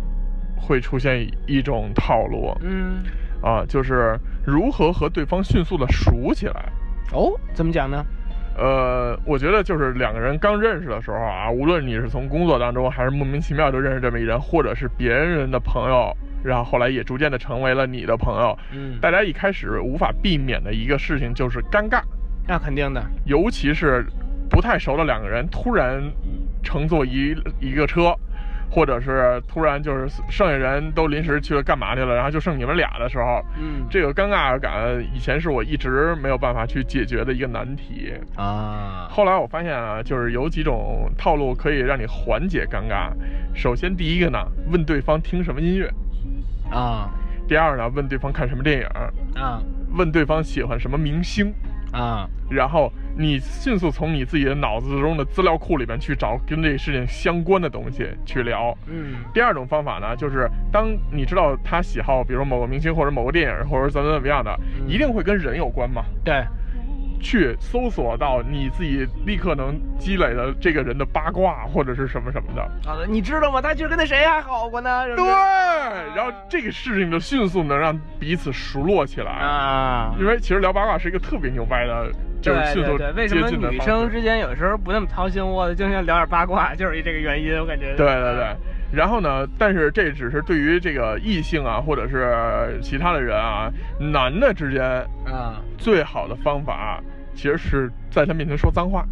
[0.58, 3.04] 会出现一种套路嗯
[3.42, 6.72] 啊，就是如何和对方迅速的熟起来。
[7.14, 8.04] 哦，怎么讲呢？
[8.58, 18.58] 呃，我觉得就是两个人刚认识的时候啊，无论你是从工作当中，还是莫名其妙就认识这么一人，或者是别人的朋友，然后后来也逐渐的成为了你的朋友。
[18.72, 22.02] 嗯大家一开始无法避免的一个事情就是尴尬，
[22.48, 23.04] 那肯定的。
[23.26, 24.06] 尤其是
[24.50, 26.02] 不太熟的两个人突然
[26.62, 28.16] 乘坐一一个车，
[28.70, 34.74] 或者是突然就是剩下人都临时去了干嘛去了，然后就剩你们俩的时候，嗯这个尴尬感
[35.14, 38.14] 以前是我一直没有办法去解决的一个难题。
[38.36, 43.12] 啊，后来我发现啊，就是有几种套路可以让你缓解尴尬。
[43.56, 44.40] 首先，第一个呢，
[44.72, 45.88] 问对方听什么音乐；
[46.74, 47.10] 啊
[47.48, 48.88] 第二呢，问对方看什么电影；
[49.40, 49.62] 啊
[49.96, 51.54] 问对方喜欢什么明星。
[51.92, 58.76] 啊然后你迅速从你自己的脑子中的资料库里边去找跟这个事情相关的东西去聊。
[58.88, 66.04] 嗯第二种方法呢，就是当你知道他喜好，比如某个明星或者某个电影，或者怎么怎么样的，嗯一定会跟人有关嘛。
[66.24, 66.44] 对
[67.24, 72.70] 去搜索到你自己立刻能积累的这个人的八卦或者是什么什么的。
[72.86, 73.62] 好的，你知道吗？
[73.62, 75.06] 他就跟那谁还好过呢。
[75.16, 75.26] 对，
[76.16, 79.32] 然后这个事情就迅速能让彼此熟络起来。
[79.32, 80.14] 啊。
[80.20, 87.96] 因为其实聊八卦是一个特别牛掰的，就是对迅速对对，为什么女生之间有时候不那么掏心窝子，就想聊点八卦，就是这个原因，我感觉。
[87.96, 88.56] 对对对，
[88.94, 94.84] 然后呢，但是这只是对于这个异性啊，或者是其他的人啊，男的之间
[95.26, 97.02] 啊最好的方法，
[97.34, 99.04] 其实是在他面前说脏话。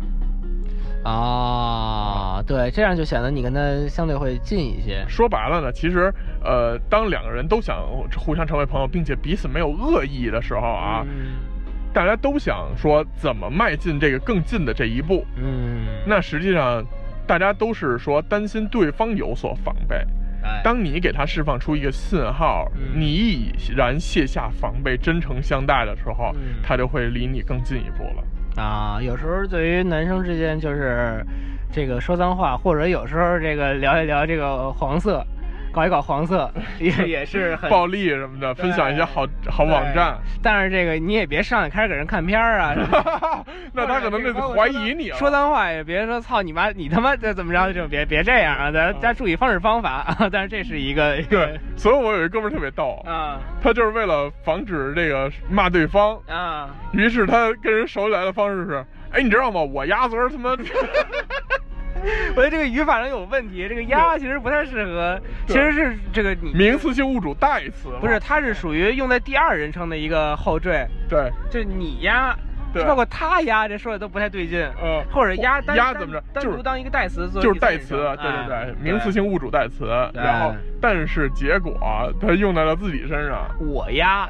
[1.03, 5.03] 啊，对，这样就显得你跟他相对会近一些。
[5.09, 6.13] 说白了呢，其实
[6.43, 7.83] 呃，当两个人都想
[8.15, 11.49] 互相成为朋友，并且彼此没有恶意的时候啊，嗯
[11.91, 15.25] 大家都想说怎么迈进这个更近的这一步。
[15.35, 16.85] 嗯，那实际上，
[17.31, 19.95] 大家都是说担心对方有所防备。
[20.43, 28.61] 哎当你给他释放出一个信号，嗯你已然卸下防备，真诚相待的时候，嗯他就会离你更进一步了。
[28.61, 31.25] 啊，有时候对于男生之间就是
[31.71, 35.25] 这个说脏话，或者有时候这个聊一聊这个黄色，
[35.71, 42.75] 搞一搞黄色，也 也是很暴力什么的，分享一些好好网站，但是这个你也别上来开始给人看片儿啊，
[43.73, 45.17] 那他可能就怀疑你了。
[45.17, 50.17] 说脏话也别说操你妈，你他妈这怎么着就别别这样啊，咱咱注意方式方法啊。
[50.31, 59.61] 但是这是一个一个对，所以我有一哥们儿特别逗，啊他就是为了防止这个骂对方，啊，于是他跟人熟起来的方式是，哎，你知道吗？
[59.61, 60.55] 我鸭子儿他妈，
[62.35, 72.35] 我觉得这个语法上有问题，这个鸭其实不太适合，其实是这个名词性物主代词不是，它是属于用在第二人称的一个后缀，对，就是你鸭，
[72.73, 72.83] 对。
[72.85, 74.67] 包括他鸭，这说的都不太对劲。
[74.81, 75.03] 嗯。
[75.11, 81.77] 或者鸭鸭怎么着单独当一个代词做就是代词，对对哎对，名词性物主代词，然后但是结果
[82.19, 83.47] 他用在了自己身上。
[83.59, 84.27] 我压，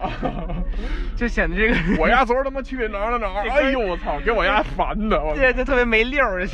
[1.15, 3.47] 就显得这个 我压昨儿他妈去哪儿了哪儿？
[3.49, 6.45] 哎呦我操，给我丫烦的，我这就特别没溜儿，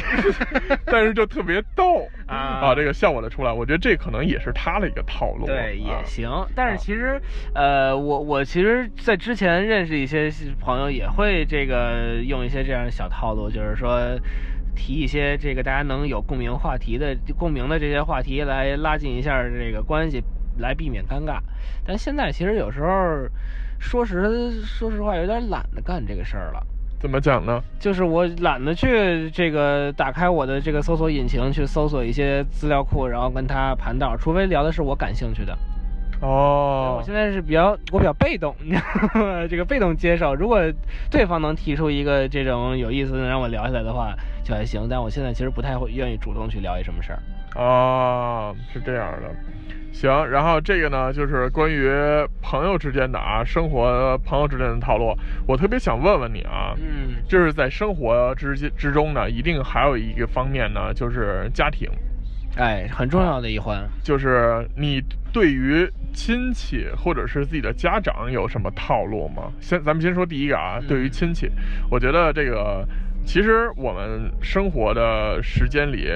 [0.86, 3.52] 但是就特别逗啊这个效果的出来。
[3.52, 5.46] 我觉得这可能也是他的一个套路。
[5.46, 6.30] 对，也啊行。
[6.56, 7.20] 但是其实，
[7.56, 14.00] 呃，我我其实，在之前认识一些朋友，也会这个用一些这样的小套路，就是说。
[14.78, 20.24] 提一些这个大家能有共鸣话题的共鸣的这些话题来拉近一下这个关系，
[20.60, 21.40] 来避免尴尬。
[21.84, 23.28] 但现在其实有时候，
[23.80, 26.63] 说实说实话，有点懒得干这个事儿了。
[27.00, 27.62] 怎么讲呢？
[27.80, 35.58] 就是我懒得去这个打开我的这个搜索引擎去搜索一些资料库，然后跟他盘道，除非聊的是我感兴趣的。
[36.22, 39.46] 哦我现在是比较我比较被动， 你知道吗？
[39.48, 40.34] 这个被动接受。
[40.34, 40.60] 如果
[41.12, 44.88] 对方能提出一个这种有意思的让我聊下来的话，就还行。
[44.90, 47.20] 但我现在其实不太会愿意主动去聊一什么事儿。
[47.56, 49.30] 哦，是这样的。
[49.94, 51.90] 行，然后这个呢，就是关于
[52.42, 55.16] 朋友之间的啊，生活朋友之间的套路。
[55.48, 61.90] 我特别想问问你啊，嗯就是在生活之间之中呢，一定还有一个方面呢，就是家庭，
[62.58, 63.88] 哎，很重要的一环。
[64.04, 69.52] 就是你对于亲戚或者是自己的家长有什么套路吗？
[69.62, 71.50] 先，咱们先说第一个啊，嗯对于亲戚，
[71.91, 72.84] 我觉得这个
[73.24, 76.10] 其实我们生活的时间里，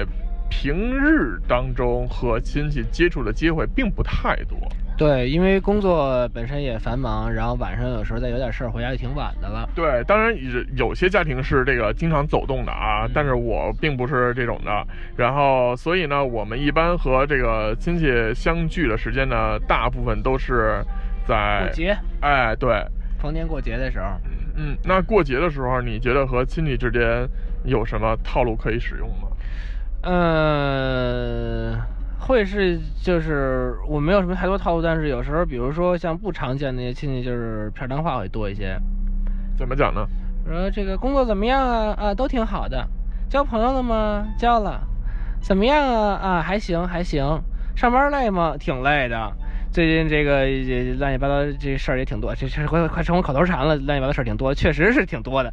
[0.50, 4.58] 平日当中和亲戚接触的机会并不太多。
[4.96, 9.68] 对，因为工作本身也繁忙，然后晚上有时候再有点事儿，回家就挺晚的了。
[9.74, 14.86] 对，当然有有些家庭是这个经常走动的啊，但是我并不是这种的。
[15.16, 20.84] 然后，所以呢，我们一般和这个亲戚相聚的时间呢，大部分都是
[21.26, 22.84] 在过节，哎，对，
[23.18, 24.06] 逢年过节的时候，
[24.56, 27.26] 嗯，那过节的时候，你觉得和亲戚之间
[27.64, 29.28] 有什么套路可以使用吗？
[30.04, 31.80] 嗯，
[32.24, 38.78] 会是就是我没有什么太多套路，但是有时候比如说像不常见的那些亲戚，就是片儿汤话会多一些。
[39.58, 40.06] 怎么讲呢？
[40.46, 41.94] 说这个工作怎么样啊？
[41.98, 42.88] 啊，都挺好的。
[43.28, 44.24] 交朋友了吗？
[44.38, 44.80] 交了。
[45.40, 46.14] 怎么样啊？
[46.14, 47.42] 啊，还行还行。
[47.74, 48.56] 上班累吗？
[48.56, 49.32] 挺累的。
[49.72, 53.74] 最近这个这乱七八糟这事儿也挺多，这这快快成我口头禅了。
[53.76, 55.52] 乱七八糟事儿挺多，确实是挺多的。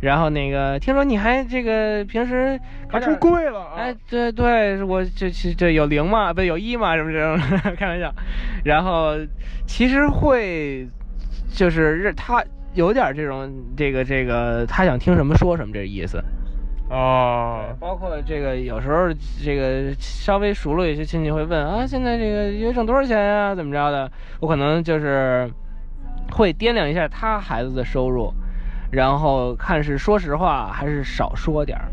[0.00, 2.58] 然后那个听说你还这个平时
[2.88, 3.74] 还出点柜了啊！
[3.76, 7.38] 哎，对对，我这这这有零嘛，不有一嘛，什么这种，
[7.78, 8.12] 开玩笑。
[8.64, 9.16] 然后
[9.66, 10.88] 其实会
[11.54, 12.44] 就是认他
[12.74, 16.20] 有点这种这个这个，他想听什么说什么这意思。
[16.90, 19.08] 哦，包括这个有时候
[19.44, 24.10] 这个稍微熟了，有些亲戚会问啊，现在这个月挣多少钱呀、怎么着的？
[24.40, 25.48] 我可能就是
[26.32, 28.34] 会掂量一下他孩子的收入，
[28.90, 31.84] 然后看是说实话还是少说点儿。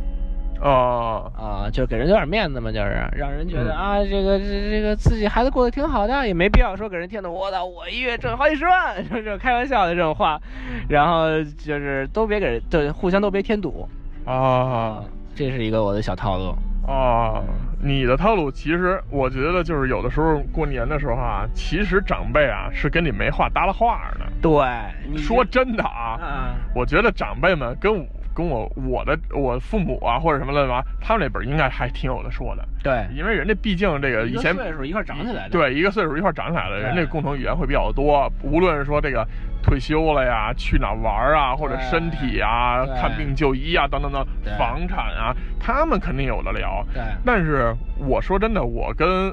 [0.59, 3.77] 哦，啊，就是给人留点面子嘛，就是让人觉得、嗯。
[3.77, 10.41] 啊，这个这这个自己孩子过得挺好的，也没必要说给人添的我操我一月挣好几十万， 就这种开玩笑的这种话，
[10.89, 13.87] 然后就是都别给人，对，互相都别添堵
[14.27, 15.01] 啊，
[15.33, 16.53] 这是一个我的小套路。
[16.85, 17.41] 啊，
[17.81, 24.25] 你的套路其实我觉得就是有的时候过年的时候啊，其实长辈啊是跟你没话搭了话呢。
[24.41, 38.31] 对，说真的啊，啊，我觉得长辈们跟我跟我我的我父母啊或者什么的吧，他们那辈儿应该还挺有的说的，对，因为人家毕竟这个以前岁数一块儿长起来的，对一个岁数一块儿长起来的，人这共同语言会比较多。
[38.43, 39.27] 无论是说这个
[39.67, 44.25] 退休了呀，去哪玩啊，或者身体啊、看病就医啊等等等，
[44.57, 46.85] 房产啊，他们肯定有的聊。
[46.93, 47.03] 对。
[47.25, 49.29] 但是我说真的，我跟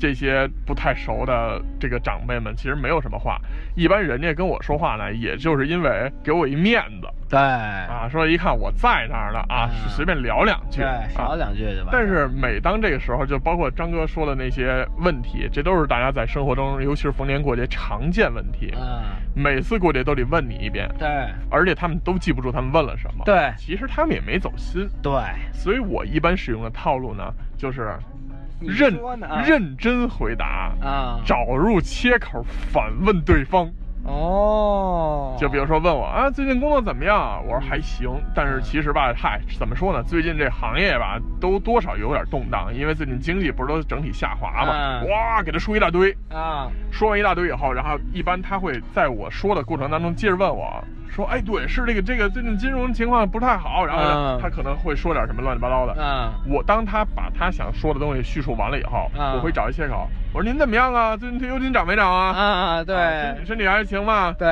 [0.00, 3.38] 这些不太熟的这个长辈们其实没有什么话。
[3.76, 7.08] 一般人家跟我说话呢，也就是因为给我一面子。
[7.28, 7.38] 对。
[7.38, 9.88] 啊，说一看我在那儿呢啊，嗯。
[9.90, 11.08] 随便聊两句，对，啊。
[11.10, 11.90] 少两句对吧？
[11.92, 18.72] 但是每当这个时候，就包括张哥说的那些问题，这都是大家在生活中，尤其是逢年过节常见问题。
[18.76, 19.02] 嗯，
[19.34, 21.06] 每次过节都得问你一遍，对。
[21.50, 23.52] 而且他们都记不住他们问了什么。，对。
[23.58, 25.12] 其实他们也没走心，对，
[25.52, 28.19] 所以我一般使用的套路呢，就是你
[28.60, 28.98] 认
[29.44, 33.70] 认真回答，啊，找入切口反问对方。
[34.02, 37.44] 哦，就比如说问我啊，最近工作怎么样？
[37.46, 40.02] 我说还行，但是其实吧，嗨，怎么说呢？
[40.02, 44.72] 最近这行业吧，都多少有点动荡，因为最近经济不是都整体下滑嘛。
[44.72, 55.94] 嗯哇，给他说一大堆，啊，说完一大堆以后，然后一般他会在我说的过程当中接着问我说，哎，对，是这个这个最近金融情况不太好，然后呢，嗯他可能会说点什么乱七八糟的。
[55.98, 60.08] 嗯我当他把他想说的东西叙述完了以后，嗯我会找一些口。
[60.32, 61.16] 我说您怎么样啊？
[61.16, 62.30] 最近退休金涨没涨啊？
[62.30, 64.34] 啊，对啊身身体还行吗？
[64.38, 64.48] 对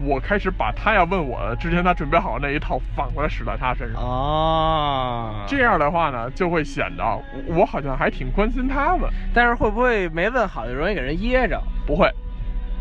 [0.00, 4.02] 我开始把他要问我的之前他准备好的那一套反过来使在他身上。
[4.02, 7.22] 哦，这样的话呢，就会显得我
[7.60, 9.08] 我好像还挺关心他们。
[9.34, 12.08] 但是会不会没问好就容易给人噎着不会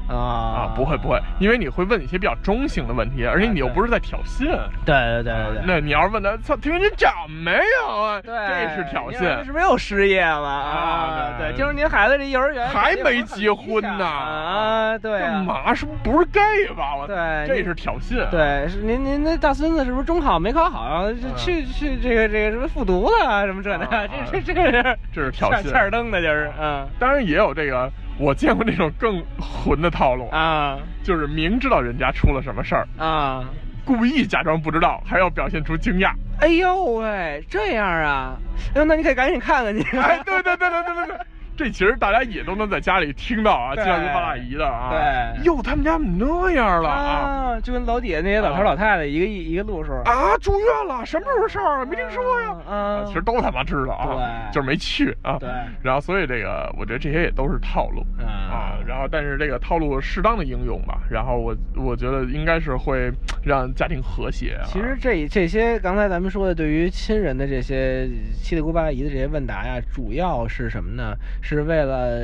[0.07, 0.15] 啊？
[0.15, 4.45] 啊，不会不会，因为你会问一些比较中性的问题，而且你又不是在挑衅。
[4.85, 5.63] 对对对对对。
[5.65, 8.21] 那你要是问他，操，听说你涨没有啊？
[8.21, 9.51] 对，这是挑衅是。
[9.51, 11.33] 不是又失业了啊啊？
[11.37, 14.97] 对对，听说您孩子这幼儿园还没结婚呢啊？
[14.97, 15.73] 对啊干嘛？
[15.73, 16.95] 是不是不是 gay 吧？
[16.95, 17.15] 我对
[17.47, 23.85] 这是挑衅。，对，是您您那大孙子是不是中考没考好去去这个这个什么复读了啊什么这的？
[23.87, 27.89] 啊这这这是这是挑衅欠欠儿蹬的，就是嗯当然也有这个，
[28.19, 33.45] 我见过那种更混的套路，啊就是明知道人家出了什么事儿，啊！
[33.85, 36.11] 故意假装不知道，还要表现出惊讶。
[36.39, 38.37] 哎呦喂，这样啊？
[38.75, 39.97] 哎呦，那你可以赶紧看看去。
[39.97, 41.17] 哎，对对对对对对对，
[41.57, 44.89] 这其实大家也都能在家里听到啊，对七大姑八大姨的啊。
[44.91, 47.55] 对哟，他们家怎么那样了啊？
[47.55, 49.91] 啊，就跟楼底下那些老头老太太一个一一个路数。
[50.05, 51.85] 啊，住院了，什么时候事儿啊？
[51.85, 52.55] 没听说呀。
[52.69, 54.05] 啊，其实都他妈知道啊，
[54.51, 55.37] 对 就是没去啊。
[55.39, 55.49] 对
[55.81, 58.77] 然后所以这个，我觉得这些也都是套路啊啊。
[58.85, 63.11] 然后但是这个套路适当的应用吧，然后我我觉得应该是会
[63.43, 64.63] 让家庭和谐啊。
[64.67, 68.07] 其实这这些刚才咱们说的对于亲人的这些
[68.43, 71.15] 七大姑八大姨的这些问答呀，主要是什么呢？
[71.55, 72.19] 是为了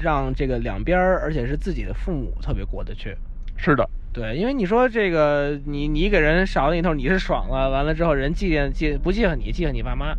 [0.00, 3.16] 让这个两边儿，而且是自己的父母特别过得去。
[3.56, 10.14] 是的，对，因为你说这个，你你给人少了一头，你是爽了，完了之后人记恨记不记恨你，记恨你爸妈。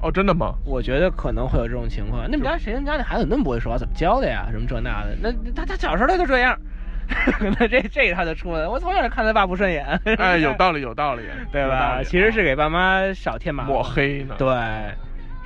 [0.00, 0.54] 哦，真的吗？
[0.64, 2.22] 我觉得可能会有这种情况。
[2.24, 4.48] 那你们家谁家家那孩子那么不会说话，怎么教的呀？
[4.52, 5.16] 什么这那的？
[5.20, 6.56] 那他他小时候他就这样，
[7.58, 8.70] 那这这他就出来了。
[8.70, 9.84] 我从小就看他爸不顺眼，
[10.18, 12.02] 哎，有 道理，有道理，对吧？
[12.04, 13.72] 其实是给爸妈少添麻烦。
[13.72, 14.34] 抹黑呢。
[14.38, 14.46] 对，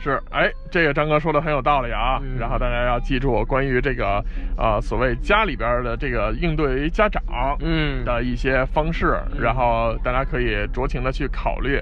[0.00, 2.20] 是，哎，这个张哥说的很有道理啊。
[2.22, 4.24] 嗯然后大家要记住关于这个
[4.56, 7.22] 呃所谓家里边的这个应对于家长
[7.60, 11.80] 嗯的一些方式，嗯然后大家可以酌情的去考虑。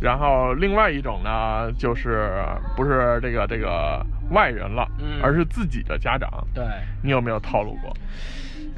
[0.00, 2.30] 然后另外一种呢，就是
[2.74, 6.64] 不是这个这个外人了，嗯而是自己的家长，对，
[7.02, 7.94] 你有没有套路过？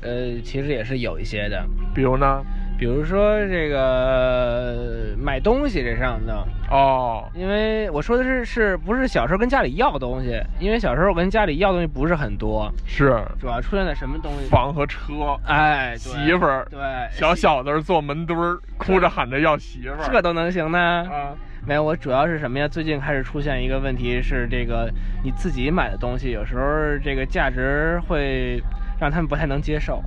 [0.02, 1.64] 呃，其实也是有一些的，
[1.94, 2.44] 比如呢？
[2.76, 6.44] 比如说这个买东西这上头，
[6.74, 10.42] 哦，因为我说的是是不是小时候跟家里要东西？
[10.58, 14.48] 因为小时候我跟家里要东西不是很多，是主要出现在什么东西？
[14.48, 16.80] 房和车，哎，媳妇儿，对，
[17.12, 20.78] 小小子儿坐门墩儿，哭着喊着要媳妇儿，这都能行呢？
[20.78, 21.32] 啊，
[21.64, 22.66] 没有，我主要是什么呀？
[22.66, 24.90] 最近开始出现一个问题是，这个
[25.22, 28.60] 你自己买的东西，有时候这个价值会
[28.98, 30.02] 让他们不太能接受。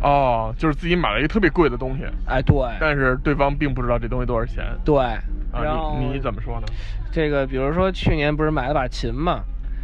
[0.00, 4.64] 哦，就是自己买了一个特别贵的东西，哎，对，但是对方并不知道这东西多少钱。
[4.84, 6.66] 对，啊，然后你你怎么说呢？
[7.10, 9.40] 这个，比如说去年不是买了把琴嘛，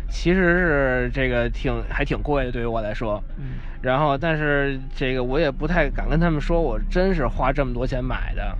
[0.09, 3.23] 其实是这个挺还挺贵的，对于我来说。
[3.39, 8.57] 嗯，然后，但是这个我也不太敢跟他们说，我真是花这么多钱买的，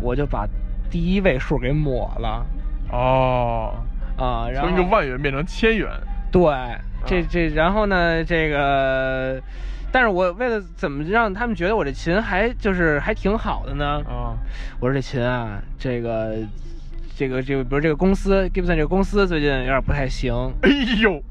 [0.00, 0.46] 我就把
[0.90, 2.46] 第一位数给抹了。
[2.90, 3.74] 哦，
[4.18, 4.48] 啊。
[4.50, 5.88] 然后从一个万元变成千元，
[6.30, 6.42] 对，
[7.06, 9.40] 这这，然后呢，这个，
[9.90, 14.02] 但是我为了怎么让他们觉得我这琴还就是还挺好的呢？
[14.06, 14.36] 啊，
[14.80, 16.36] 我说这琴啊，这个，
[17.16, 20.70] 这个这个，比如这个公司 Gibson 这个公司最近有点不太行，哎
[21.00, 21.22] 呦，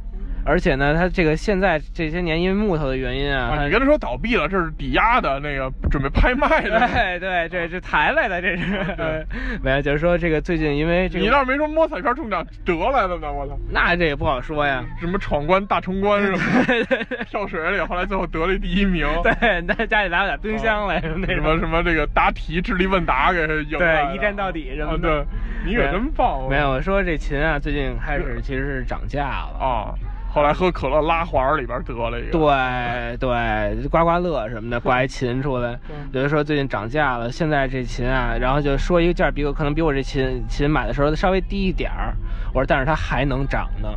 [0.47, 9.25] 而且呢，它这个现在这些年因为木头的原因啊，啊，你跟他说倒闭了，这是抵押的那个准备拍卖的，对对，这这抬来的，这是对，
[9.61, 13.57] 没有，就是说这个最近因为这个，你倒是没说摸彩票中奖得来的呢，我操！
[13.69, 14.83] 那这也不好说呀。
[14.99, 16.39] 什么闯关大冲关是吧？
[17.29, 19.05] 跳水里，后来最后得了第一名。
[19.23, 25.25] 对，那家里拿了点冰箱来什么那什么什么这个答题智力问答给赢来了对一站到底什么啊的对，
[25.65, 26.47] 你可真棒！
[26.49, 29.57] 没有，我说这琴啊，最近开始其实是涨价了。
[29.59, 29.93] 啊，
[30.29, 32.31] 后来喝可乐拉环里边得了一个。
[32.31, 42.13] 对对，刮刮乐什么的刮一琴出来，嗯有的说最近涨价了，现在这琴啊，然后就说一个价比我可能比我这琴琴买的时候稍微低一点儿，
[42.53, 43.89] 我说但是它还能涨呢。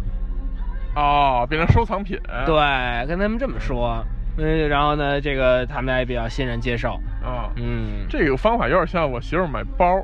[0.97, 2.19] 哦，变成收藏品。
[2.45, 4.05] 对，跟他们这么说，
[4.39, 10.03] 嗯，然后呢，这个他们也比较欣然接受，啊，嗯，这个方法有点像我媳妇儿买包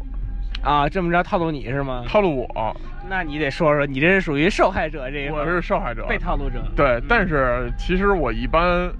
[0.62, 2.05] 啊，这么着套路你是吗？
[2.07, 2.77] 套路我，
[3.09, 6.04] 那你得说说，你这是属于受害者这一块我方是受害者。
[6.07, 6.62] 被套路者。
[6.74, 8.90] 对，但是其实我一般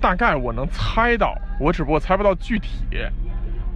[0.00, 2.84] 大概我能猜到，我只不过猜不到具体。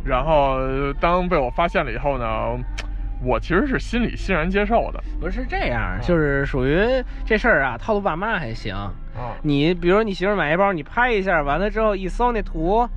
[0.04, 0.58] 然后
[1.00, 2.58] 当被我发现了以后呢，
[3.22, 5.00] 我其实是心里欣然接受的。
[5.20, 8.74] 不是这样，就是属于这事儿啊，套路爸妈还行。
[8.74, 12.88] 哦，你比如你媳妇买一包，你拍一下，完了之后一搜那图，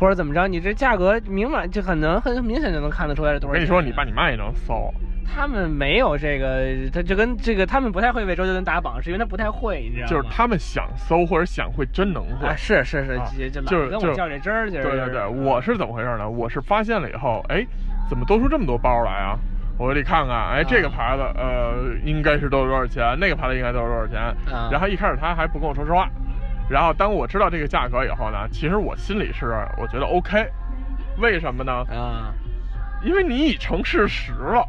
[0.00, 3.54] 或者怎么着，你这价格明码就很能很明显就能看得出来是多少钱。
[3.54, 4.92] 我跟你说，你爸你妈也能搜。
[5.34, 10.08] 他们没有这个，他就跟这个他们不太会为周杰伦打榜，是因为他不太会，你知道吗？
[10.08, 12.48] 就是他们想搜或者想会，真能会。
[12.48, 16.28] 啊，是是是，啊就就跟我较这真儿，就是对对对，我是怎么回事呢？
[16.28, 17.66] 我是发现了以后，哎，
[18.08, 19.38] 怎么多出这么多包来啊？
[19.78, 23.16] 我得看看，哎，这个牌子，呃，应该是都有多少钱？
[23.20, 24.18] 那个牌子应该都有多少钱？
[24.50, 26.08] 啊然后一开始他还不跟我说实话，
[26.70, 30.46] 然后当我知道这个价格以后呢，其实我心里是我觉得 OK，
[31.18, 31.72] 为什么呢？
[31.90, 32.32] 啊
[33.04, 34.66] 因为你已成事实了，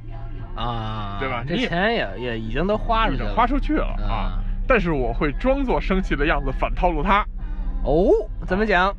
[0.58, 4.40] 啊，对吧这钱也也已经都花出去了，已经花出去了啊啊。
[4.68, 7.26] 但是我会装作生气的样子反套路他，
[7.84, 8.10] 哦，
[8.46, 8.94] 怎么讲？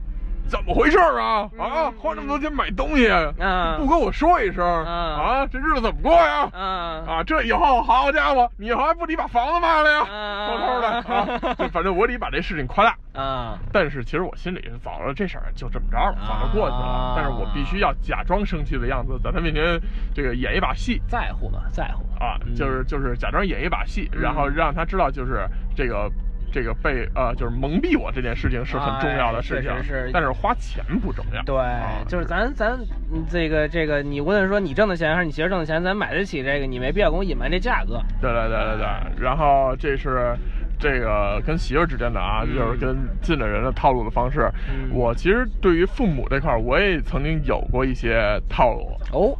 [0.48, 1.50] 怎么回事儿啊？
[1.58, 5.46] 啊，花那么多钱买东西，啊不跟我说一声啊啊？
[5.46, 6.48] 这日子怎么过呀？
[6.52, 10.00] 啊啊，这以后好家伙，你以后还不得把房子卖了呀？
[10.08, 12.96] 啊偷偷的啊，就 反正我得把这事情夸大。
[13.20, 17.14] 啊但是其实我心里是早了，这事儿就这么着了，早就过去了啊。
[17.16, 19.78] 但是我必须要假装生气的样子，在他面前
[20.14, 25.46] 这个演一把戏在乎吗，在乎啊，嗯就是就是假装演一把戏，然后让他知道就是
[25.76, 26.10] 这个。
[26.52, 29.70] 这个被呃，就是蒙蔽我这件事情是很重要的事情，
[30.12, 31.42] 但是花钱不重要。
[31.44, 32.78] 对，啊就是咱咱
[33.12, 38.00] 嗯这个这个，你无论说你挣的钱还是你媳妇挣的钱，咱买得起这个，你没必要跟我隐瞒这价格。
[38.20, 40.36] 对对对对对，然后这是
[40.78, 44.50] 这个跟媳妇之间的啊，嗯就是跟近的人的套路的方式。
[44.68, 49.38] 嗯我其实对于父母这块儿，我也曾经有过一些套路哦，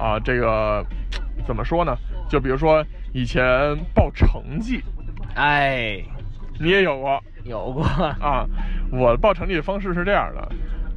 [0.00, 0.18] 啊。
[0.20, 0.84] 这个
[1.46, 1.96] 怎么说呢？
[2.28, 3.44] 就比如说以前
[3.94, 4.82] 报成绩，
[5.34, 6.02] 哎，
[6.60, 8.46] 你也有过有过啊。
[8.90, 10.48] 我报成绩的方式是这样的：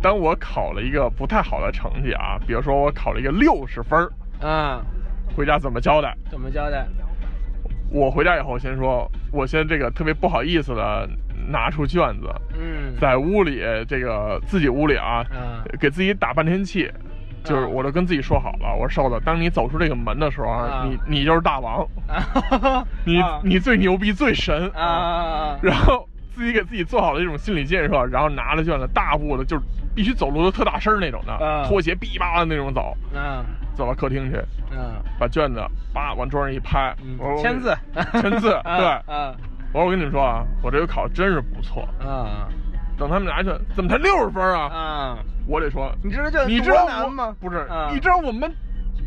[0.01, 4.11] 当我考了一个不太好的成绩啊，比如说我考了一个六十分儿，
[4.47, 4.81] 啊，
[5.35, 6.15] 回家怎么交代？
[6.29, 6.87] 怎么交代？
[7.89, 11.09] 我回家以后先说，我先这个特别不好意思的
[11.49, 16.89] 拿出卷子，嗯，在屋里这个自己屋里啊，啊给自己打半天气，
[17.43, 25.57] 就是我就跟自己说好了，我说瘦子，当你走出这个门的时候啊啊，你你就是大王， 啊你啊你最牛逼最神啊！
[25.61, 29.63] 然后自己给自己做好了这种心理建设，然后拿着卷子大步的，就是
[29.95, 34.37] 必须走路都特大声那种的，啊拖鞋哔叭的那种走，嗯走到客厅去，
[34.71, 35.63] 嗯把卷子
[35.93, 36.93] 叭往桌上一拍，
[37.41, 37.75] 签字，
[38.21, 39.33] 签字 对啊
[39.73, 41.87] 我说我跟你们说啊，我这个考真是不错。
[41.99, 42.47] 啊
[42.97, 44.67] 等他们拿去，怎么才六十分啊？
[44.67, 45.17] 啊！
[45.47, 47.35] 我得说，你知道这你知道难吗？
[47.39, 48.51] 不是啊，你知道我们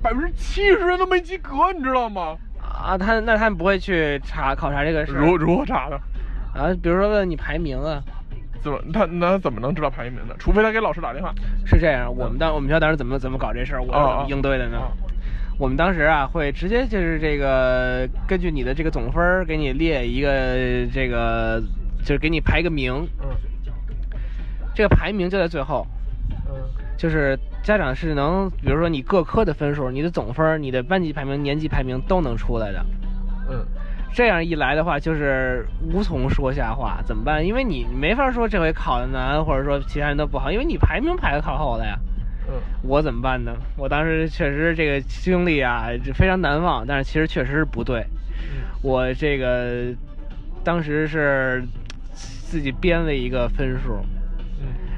[0.03, 2.37] 百分之七十人都没及格，你知道吗？
[2.61, 5.97] 啊，他那他们不会去查考察这个事儿如如何查的？
[6.55, 6.75] 啊？
[6.83, 8.03] 比如说问你排名啊，
[8.61, 10.35] 怎么他那怎么能知道排名呢？
[10.39, 11.33] 除非他给老师打电话。
[11.65, 12.15] 是这样。
[12.15, 14.79] 我们当我们学校当时怎么怎么搞这事儿，我怎么应对的呢？
[14.79, 14.93] 啊
[15.57, 20.29] 我们当时啊，会直接就是这个根据你的这个总分儿给你列一个
[20.93, 21.63] 这个，
[22.01, 23.29] 就是给你排个名，嗯
[24.75, 25.87] 这个排名就在最后，
[26.49, 26.55] 嗯
[26.97, 32.85] 就是家长是能，比如说你各科的分数、你的总分、你的班级排名、年级排名都能出来的。
[33.51, 33.65] 嗯
[34.15, 37.45] 这样一来的话，就是无从说下话，怎么办？
[37.45, 41.99] 因为你没法说这回考的难，或者说其他人都不好，因为你排名排的靠后了呀。
[42.47, 43.57] 嗯我怎么办呢？
[43.77, 48.07] 我当时确实这个经历啊，这非常难忘，但是其实确实是不对。
[48.83, 49.93] 我这个
[50.63, 51.65] 当时是
[52.13, 54.14] 自己编了一个分数，嗯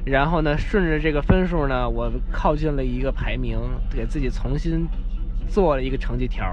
[0.07, 3.59] 然后呢，顺着这个分数呢，我靠近了一个排名，
[3.90, 4.86] 给自己重新
[5.48, 6.46] 做了一个成绩条。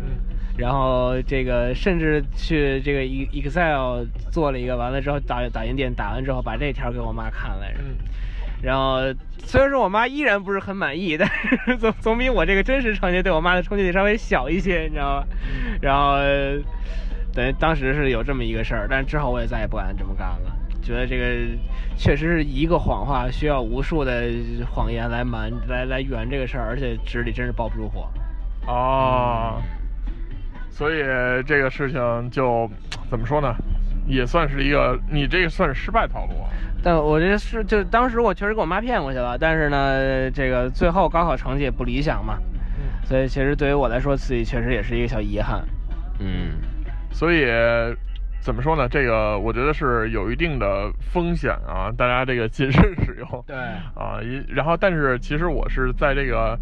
[0.00, 7.80] 嗯然后这个甚至去这个 E Excel 做了一个，完了之后打打印店打完之后，把这条给我妈看来着。
[7.80, 7.96] 嗯
[8.62, 9.00] 然后
[9.38, 15.26] 虽然说我妈依然不是很满意，但是总总比我这个真实成绩对我妈的冲击力稍微小一些，你知道吧？
[15.82, 16.56] 然后呃
[17.34, 20.56] 等于当时是有这么一个事儿，但是之后我也再也不敢这么干了。
[20.84, 21.24] 觉得这个
[21.96, 24.30] 确实是一个谎话需要无数的
[24.70, 28.08] 谎言来瞒来来圆这个事儿，而且纸里真是包不住火。
[28.66, 29.60] 哦，
[30.70, 31.02] 所以
[31.46, 32.70] 这个事情就
[33.10, 33.54] 怎么说呢？
[34.06, 36.50] 也算是一个，你这个算是失败套路啊。
[36.82, 42.38] 但我这是就当时我确实给我妈骗过去了，但是呢，这个最后高考成绩也不理想嘛，
[43.04, 45.64] 所以其实对于我来说，自己确实也是一个小遗憾。
[46.18, 46.52] 嗯，
[47.10, 47.46] 所以
[48.44, 48.86] 怎么说呢？
[48.86, 53.44] 这个我觉得是有一定的风险啊，大家这个谨慎使用。
[53.46, 56.58] 对，啊，一然后但是其实我是在这个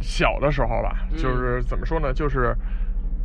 [0.00, 2.56] 小的时候吧，嗯就是怎么说呢，就是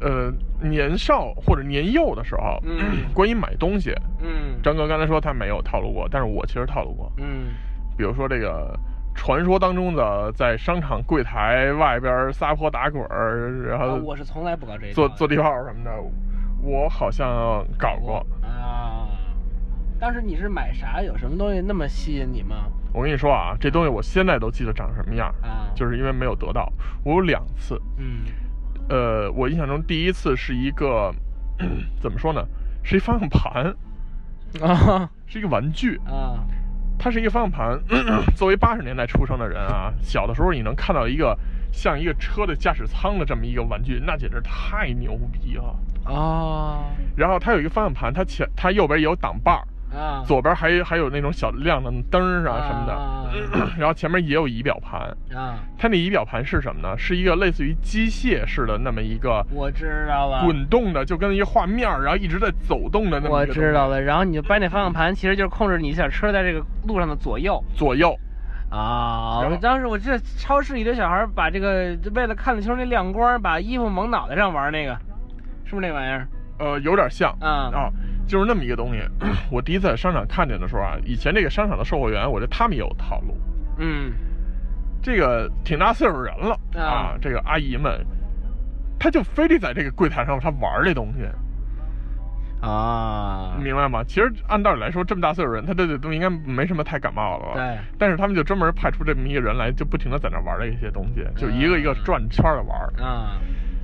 [0.01, 0.33] 呃
[0.67, 7.49] 年少或者年幼的时候，嗯关于买东西，嗯张哥刚才说他没有套路过，但是我其实套路过，嗯
[7.95, 8.75] 比如说这个。
[9.13, 15.91] 传说当中的在商场柜台外边撒泼打滚儿，然啊后我是从来不搞这一套的坐坐地炮什么的，
[16.61, 18.25] 我好像搞过。
[18.43, 19.07] 啊。
[19.99, 21.01] 当时你是买啥？
[21.01, 22.65] 有什么东西那么吸引你吗？
[22.93, 26.71] 我跟你说啊，这东西我现在都记得长什么样，啊，就是因为没有得到。
[27.03, 28.23] 我有两次，嗯
[28.89, 31.13] 呃，我印象中第一次是一个
[32.01, 32.43] 怎么说呢？
[32.83, 33.75] 是一方向盘，
[34.59, 35.97] 啊是一个玩具。
[36.05, 36.45] 啊
[36.97, 37.79] 它是一个方向盘。
[38.35, 41.37] 作为八十年代出生的人啊，小的时候你能看到一个
[41.71, 45.79] 像一个车的驾驶舱的这么一个玩具，那简直太牛逼了。
[46.05, 46.83] 啊
[47.15, 50.23] 然后它有一个方向盘，它前它右边也有挡把儿，啊！
[50.25, 52.93] 左边还还有那种小亮的灯儿啊什么的。
[52.93, 53.17] 啊
[53.79, 55.01] 然后前面也有仪表盘，
[55.33, 56.97] 啊，它那仪表盘是什么呢？
[56.97, 60.43] 是一个类似于机械式的那么一个我知道了。
[60.43, 68.13] 滚动的，就跟一个画面儿，然后一直在走动的那么我一个我知道了，然后你就掰那方向盘，其实就是控制你小车在这个路上的左右左右。
[68.69, 69.39] 啊。
[69.41, 74.97] 然当时我记得超市里的小孩把这个为了看得清楚那亮光，把衣服蒙脑袋上玩那个，
[75.71, 76.27] 是不是那玩意儿？
[76.59, 77.89] 呃，有点像啊啊，
[78.27, 79.01] 就是那么一个东西。
[79.49, 83.37] 我第一次在商场看见的时候啊，以前这个商场的售货员，我觉得他们也有套路。
[83.77, 84.11] 嗯
[85.01, 88.05] 这个挺大岁数人了啊啊，这个阿姨们，
[88.99, 91.23] 她就非得在这个柜台上她玩这东西，
[92.61, 94.03] 啊，明白吗？
[94.03, 97.53] 其实按道理来说，这么大岁数人，他对这东西应该没什么太感冒了吧？
[97.55, 97.77] 对。
[97.97, 102.77] 但是他们就专门派出这么一个人来，就不停的在那玩这些东西，就一个一个转圈的玩。
[103.03, 103.39] 啊，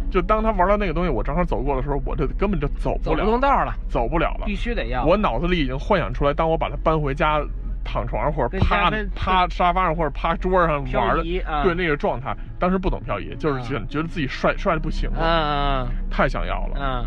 [0.09, 4.55] 就当他玩到那个东西，我正好走过的时候，我这根本就走走不动道了，走不了了必。
[4.55, 5.05] 须得要。
[5.05, 7.41] 我脑子里已经幻想出来，当我把它搬回家，
[7.83, 16.77] 躺床上或者趴趴沙发上或者趴桌上漂玩的，啊对那个状态，当时不懂漂移，就是啊觉觉得自己帅帅的不行嗯了，嗯太想要了。
[16.79, 17.05] 嗯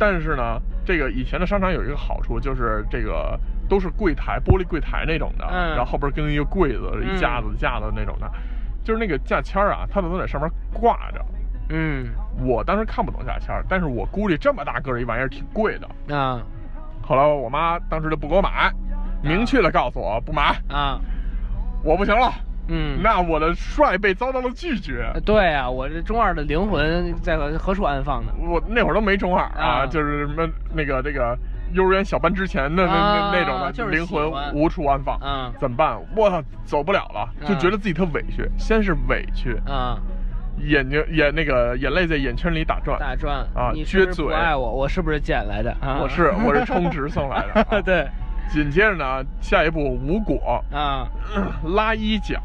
[0.00, 3.38] 但是呢，这个以前的商场有一个好处，就是这个
[3.68, 8.30] 都是柜台，玻璃柜台那种的，嗯然后后边跟一个柜子、一架子、架子那种的，
[8.84, 11.24] 就是那个价签儿啊，它都在上面挂着。
[11.70, 12.08] 嗯
[12.46, 15.88] 我当时看不懂价签儿，但是我估计这么大个儿一玩意儿挺贵的。
[16.08, 16.42] 嗯啊
[17.02, 18.70] 后来我妈当时就不给我买，
[19.22, 21.00] 明确的告诉我不买，啊
[21.82, 22.30] 我不行了，
[22.68, 25.10] 嗯，那我的帅被遭到了拒绝。
[25.24, 28.32] 对啊，我这中二的灵魂在何处安放呢？
[28.38, 31.34] 我那会儿都没中二啊，啊就是什么那个那个
[31.72, 35.18] 幼儿园小班之前的那、啊那那种的，就是灵魂无处安放。
[35.22, 35.98] 嗯怎么办？
[36.14, 38.46] 我操，走不了了，就嗯觉得自己特委屈。
[38.58, 39.98] 先是委屈，啊，
[40.60, 42.98] 眼睛眼那个眼泪在眼圈里打转。
[42.98, 43.38] 打转。
[43.54, 44.24] 啊撅嘴。
[44.24, 44.72] 不爱我？
[44.72, 45.70] 我是不是捡来的？
[45.80, 47.80] 啊，我是我是充值送来的、啊。
[47.82, 48.06] 对。
[48.50, 51.06] 紧接着呢，下一步无果，啊。
[51.76, 52.40] 拉衣角，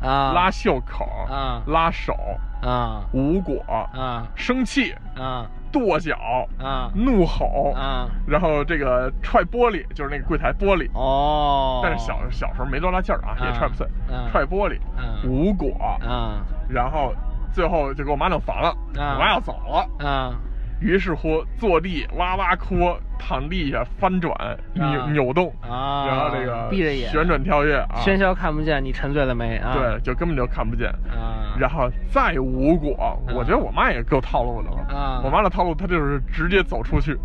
[0.00, 0.32] 啊。
[0.32, 1.62] 拉袖口，啊。
[1.66, 2.16] 拉手，
[2.62, 3.04] 啊。
[3.12, 4.26] 无果，啊。
[4.34, 5.46] 生气，啊。
[5.70, 6.16] 跺脚，
[6.58, 6.90] 啊。
[6.94, 8.08] 怒吼，啊。
[8.26, 10.88] 然后这个踹玻璃，就是那个柜台玻璃。
[10.94, 16.40] 哦，但是小小时候没多大劲儿啊，也啊踹不碎，嗯踹玻璃，嗯无果，啊。
[16.68, 17.14] 然后
[17.52, 19.14] 最后就给我妈弄烦了，啊。
[19.14, 20.34] 我妈要走了，啊。
[20.80, 22.74] 于是乎坐地哇哇哭，
[23.16, 24.34] 躺地下翻转
[24.74, 25.10] 扭啊。
[25.12, 27.08] 扭动，啊，然后这个闭着眼。
[27.08, 29.58] 旋转跳跃啊，喧嚣看不见，你沉醉了没？
[29.58, 29.74] 啊？
[29.74, 30.88] 对，就根本就看不见。
[31.08, 34.78] 啊，然后再无果，我觉得我妈也够套路的了。
[34.88, 35.20] 啊。
[35.22, 37.16] 我妈的套路，她就是直接走出去，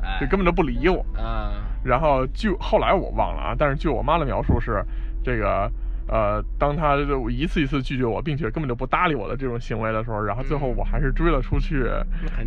[0.00, 0.18] 哎。
[0.20, 1.04] 就根本就不理我。
[1.20, 1.54] 啊。
[1.82, 4.80] 然后据后来我忘了啊，但是据我妈的描述是，
[5.24, 5.68] 这个
[6.12, 11.86] 呃，当他就一次一次拒绝我，并且根本就不搭理我的这种行为的时候，然后最后嗯我还是追了出去，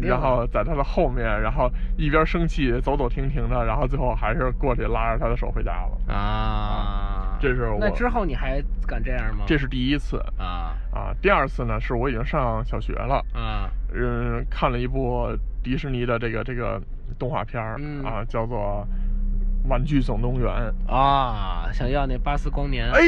[0.02, 6.14] 然后在他的后面，然后一边生气走走停停的，然后最后还是过去拉着他的手回家了。
[6.14, 9.46] 啊，这是我那之后你还敢这样吗？
[9.48, 15.28] 这是第一次啊啊，第二次呢是我已经上小学了，啊嗯，看了一部
[15.64, 16.80] 迪士尼的这个这个
[17.18, 18.86] 动画片儿、嗯啊，叫做
[19.68, 20.72] 《玩具总动员》。
[20.94, 21.68] 啊！
[21.74, 22.88] 想要那巴斯光年？
[22.92, 23.02] 哎，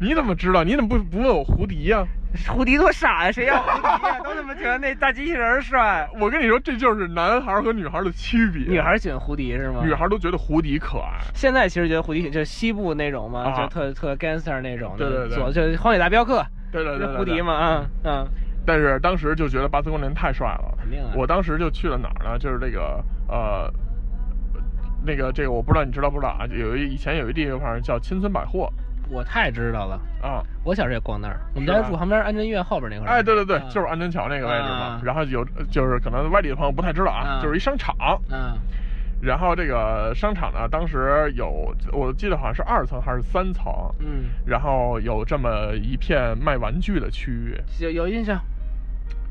[0.00, 0.64] 你怎么知道？
[0.64, 2.04] 你怎么不不问我胡迪呀、
[2.48, 3.32] 胡迪多傻呀！
[3.32, 4.18] 谁要胡迪呀？
[4.24, 6.08] 都他妈觉得那大机器人帅。
[6.20, 8.64] 我跟你说，这就是男孩和女孩的区别。
[8.64, 9.80] 女孩喜欢胡迪是吗？
[9.84, 11.18] 女孩都觉得胡迪可爱。
[11.34, 18.26] 现在其实觉得胡迪就是西部那种嘛，啊就特特 gangster 那种的，对对对就是荒野大镖客，对对对胡迪嘛，啊嗯
[18.66, 20.74] 但是当时就觉得巴斯光年太帅了。
[20.80, 22.38] 肯定啊我当时就去了哪儿呢？
[22.38, 23.70] 就是这个呃，
[25.04, 26.46] 那个这个我不知道你知道不知道啊？
[26.50, 28.72] 有一以前有一地方叫青村百货
[29.14, 30.00] 我太知道了。
[30.20, 30.42] 啊。
[30.64, 33.10] 我小时候也逛那儿，我们家住旁边安贞医院后边那块儿。
[33.10, 35.00] 哎，对对对，啊就是安贞桥那个位置嘛啊。
[35.04, 37.94] 然后有就是可能外地的朋友不太知道啊，啊就是一商场。
[38.30, 38.58] 嗯
[39.22, 47.58] 然后这个商场呢，当时有我记得好像是二层还是三层，嗯，然后有这么一片卖玩具的区域。
[47.80, 48.38] 有有印象。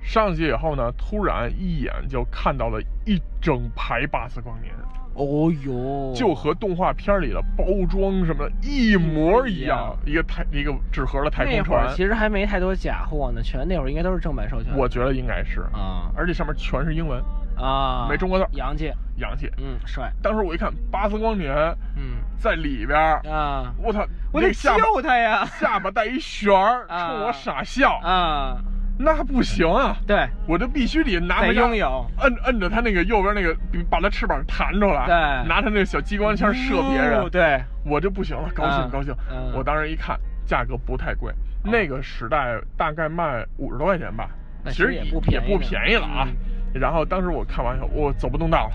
[0.01, 4.73] 上去以后呢，突然一眼就看到了一整排巴斯光年，
[5.15, 11.95] 哦呦，就和动画片里的包装什么的一模一样，一个太一个纸盒的太空那会儿船。
[11.95, 14.75] 其实还没太多假货呢，全那会儿应该都是正版授权。
[14.75, 16.11] 我觉得应该是，啊。
[16.15, 17.23] 而且上面全是英文，
[17.57, 19.51] 啊，没中国字儿洋气，洋气。
[19.57, 21.53] 嗯，帅，当时我一看巴斯光年
[21.95, 22.23] 嗯。
[22.43, 25.45] 在里边儿，啊，我操，我得救他呀。
[25.45, 27.07] 下巴带一旋儿，啊。
[27.07, 28.57] 冲我傻笑，啊，
[28.97, 29.97] 那不行啊！
[30.05, 32.05] 对，我这必须得拿得回家拥有。
[32.19, 33.55] 摁摁着他那个右边那个，
[33.89, 39.13] 把他翅膀弹出来，对拿他那个小激光枪射别人，哦对，我就不行了，高兴嗯高兴。
[39.31, 41.33] 嗯我当时一看，价格不太贵，
[41.63, 44.29] 那个时代大概卖五十多块钱吧，
[44.67, 46.27] 其实也不也不便宜呢便宜了啊。
[46.73, 48.73] 然后当时我看完以后，我走不动道了，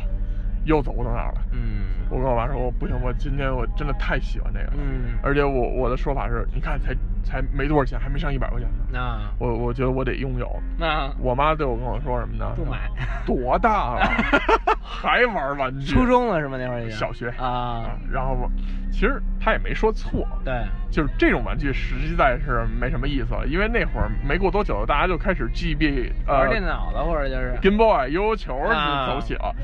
[0.64, 1.40] 又走不到那儿了。
[1.52, 1.86] 嗯。
[2.11, 9.20] 我跟我妈说，我不行，我今天我真的太喜欢这个了，嗯，而且我我的说法是，你看才才没多少钱，还没上一百块钱呢，那。
[9.38, 10.50] 我我觉得我得拥有。
[10.78, 11.12] 那。
[11.18, 12.50] 我妈对我跟我说什么呢？
[12.56, 12.88] 不买，
[13.26, 14.00] 多大了，
[14.80, 15.92] 还玩玩具？
[15.92, 16.56] 初中了是吗？
[16.59, 17.28] 那会儿小学。
[17.36, 17.44] 啊。
[17.46, 18.50] 啊，，然后我
[18.90, 28.59] 其实他也没说错，对，就是这种玩具实在是没什么意思了，因为那会儿没过多久，大家就开始 GB 呃玩电脑了或者就是，Game Boy 悠悠球
[29.06, 29.54] 走起了，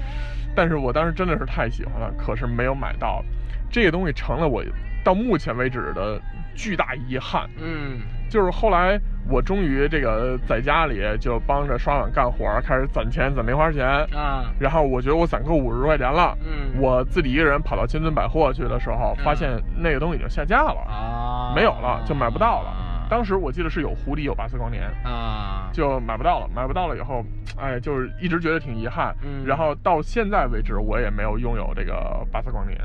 [0.55, 3.25] 但是我当时真的是太喜欢了，可是没有买到，
[3.71, 4.63] 这个东西成了我
[5.05, 6.21] 到目前为止的
[6.55, 7.49] 巨大遗憾。
[7.59, 8.01] 嗯。
[8.31, 8.99] 就是后来
[9.29, 16.81] 我终于这个在家里就帮着刷碗干活，开始攒钱攒零花钱，啊，然后我觉得我攒够五十块钱了，嗯。
[16.81, 19.25] 我自己一个人跑到金尊百货去的时候，嗯。
[19.25, 22.73] 发现那个东西已经下架了，啊，没有了，就买不到了。
[23.05, 27.25] 啊当时我记得是有湖底有巴斯光年，啊，就买不到了，买不到了以后，
[27.57, 29.15] 哎，就是一直觉得挺遗憾。
[29.23, 32.81] 嗯然后到现在为止，我也没有拥有这个巴斯光年。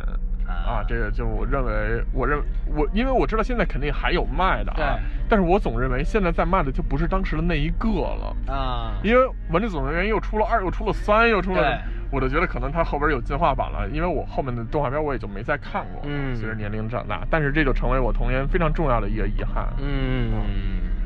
[0.66, 11.82] 啊，这个就我认为，我认我，因为我知道现在肯定还有卖的啊，但是我总认为现在在卖的就不是当时的那一个了，啊，因为《玩具总动员》又出了二，又出了三，又出了，
[12.12, 19.68] 我就觉得可能它后边有进化版了，因为我后面的动画片我也就没再看过，嗯随着年龄长大，但是这就成为我童年非常重要的一个遗憾。
[19.80, 20.32] 嗯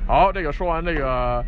[0.05, 1.43] 好，这个说完这个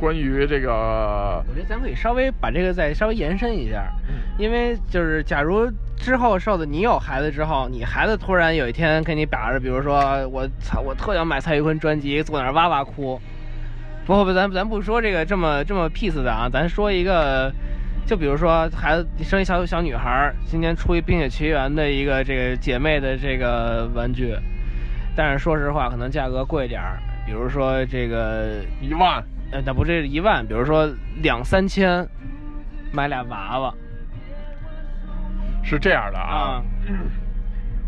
[0.00, 4.14] 关于这个我觉得咱可以稍微把这个再稍微延伸一下，嗯。
[4.38, 13.20] 因为就是假如之后瘦子你有孩子之后，你孩子突然有一天跟你表着，比如说我操，我特想买蔡徐坤专辑，坐那儿哇哇哭。
[14.06, 17.52] 不不不，咱咱不说这个这么这么 peace 的啊，咱说一个，
[18.06, 24.34] 就比如说孩子生一小小女孩儿，今年出一《冰雪奇缘》的一个这个姐妹的这个玩具，
[25.14, 29.22] 但是说实话，可能价格贵点儿，比如说这个一万，
[29.52, 30.88] 呃，那不是一万，比如说
[31.22, 32.06] 两三千
[32.92, 33.74] 买俩娃娃
[35.62, 36.62] 是这样的啊，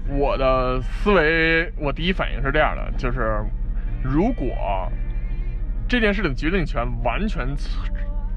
[0.08, 3.40] 我的思维，我第一反应是这样的，就是
[4.02, 4.90] 如果
[5.88, 7.46] 这件事情的决定权完全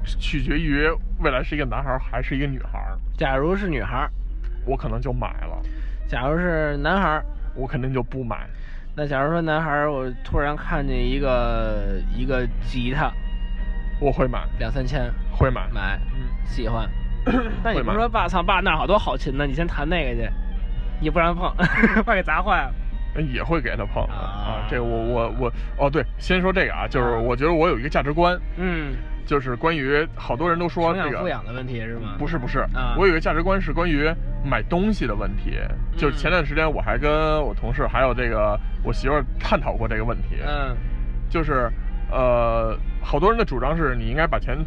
[0.03, 0.87] 取决于
[1.19, 4.11] 未来是一个男孩儿还是一个女孩儿，假如是女孩儿，
[4.65, 5.59] 我可能就买了，
[6.07, 8.47] 假如是男孩儿，我肯定就不买。
[8.97, 13.11] 那假如说男孩儿，我突然看见一个一个吉他，
[13.99, 15.67] 我会买，两三千会买。
[15.73, 16.89] 买，嗯，喜欢。
[17.63, 20.29] 那你不说爸操爸那儿好多好琴呢，你先弹那个去，
[21.01, 21.53] 你不让碰，
[22.05, 22.73] 怕给砸坏了。
[23.33, 24.67] 也会给他碰啊啊。
[24.69, 28.93] 这个我我我哦，对，先说这个啊，就是啊我觉得我有一个价值观，嗯，
[29.25, 31.27] 就是关于好多人都说这个。
[31.29, 32.15] 养的问题是吗？
[32.17, 34.09] 不是不是，啊我有一个价值观是关于
[34.43, 35.59] 买东西的问题。
[35.97, 40.37] 就是前段时间我还跟我同事还有这个我媳妇儿探讨过这个问题。
[40.45, 40.75] 嗯
[41.29, 41.69] 就是
[42.11, 44.57] 呃，好多人的主张是你应该把钱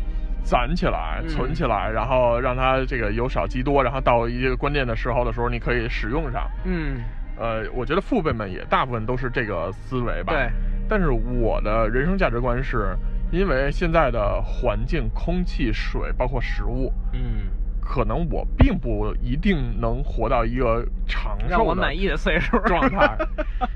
[0.42, 6.50] 攒起来、嗯存起来，然后让它这个由少积多，然后到一个关键的时候的时候，你可以使用上。
[6.64, 7.00] 嗯，
[7.38, 10.32] 呃，我觉得父辈们也大部分都是这个思维吧。
[10.32, 10.50] 对。
[10.88, 12.96] 但是我的人生价值观是，
[13.30, 17.48] 因为现在的环境、空气、水，包括食物，嗯，
[17.80, 22.58] 可能我并不一定能活到一个长寿的让我满意的岁数。
[22.60, 23.16] 状态。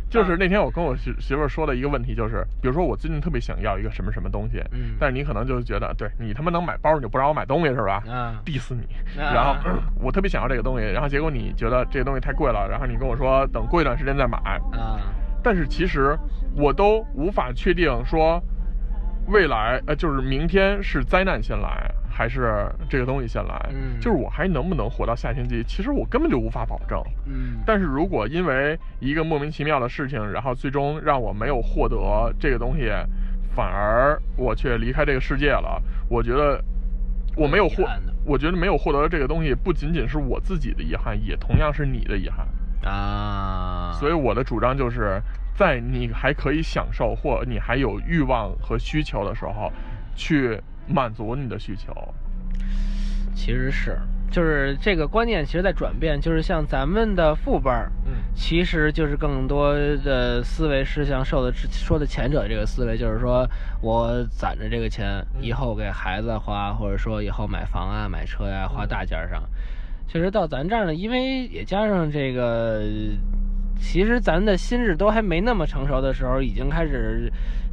[0.09, 4.95] 就是那天我跟我媳媳妇儿说的一个问题，就是比如说我最近特别想要一个什么什么东西，嗯。
[5.01, 8.03] 但是你可能就觉得，对你他妈能买包，你就不让我买东西是吧？
[8.07, 8.41] 啊。
[8.45, 8.83] diss 你，
[9.19, 9.33] 啊。
[9.33, 9.57] 然后、
[10.01, 14.39] 我特别想要这个东西，然后结果你觉得这个东西太贵了，然后你跟我说等过一段时间再买，
[14.73, 15.01] 啊，
[15.43, 16.15] 但是其实
[16.55, 18.39] 我都无法确定说
[19.27, 23.99] 未来呃就是明天是灾难先来还是这个东西先来，嗯。
[24.01, 27.03] 就是我还能不能活到下星期，其实我根本就无法保证。
[27.27, 32.91] 嗯，但是如果因为一个莫名其妙的事情，然后最终让我没有获得这个东西，
[33.55, 36.62] 反而我却离开这个世界了，我觉得
[37.37, 37.89] 我没有获
[38.25, 42.47] 我觉得没有获得这个东西，不仅仅是我自己的遗憾，也同样是你的遗憾。
[42.85, 45.23] 啊，所以我的主张就是
[45.55, 49.71] 在你还可以享受或你还有欲望和需求的时候，
[50.15, 51.93] 去满足你的需求。
[53.35, 53.99] 其实是，
[54.31, 59.75] 就是这个观念，其实在转变，就是像咱们的父辈儿，嗯其实就是更多
[60.05, 63.49] 的思维是像受的说的前者这个思维，就是说
[63.81, 69.43] 我攒着这个钱，嗯以后给孩子花，或者说以后买房啊、买车呀、花大件儿上。
[70.07, 72.83] 其实到咱这儿呢，因为也加上这个，
[73.83, 77.30] 其实咱的心智都还没那么成熟的时候，已经开始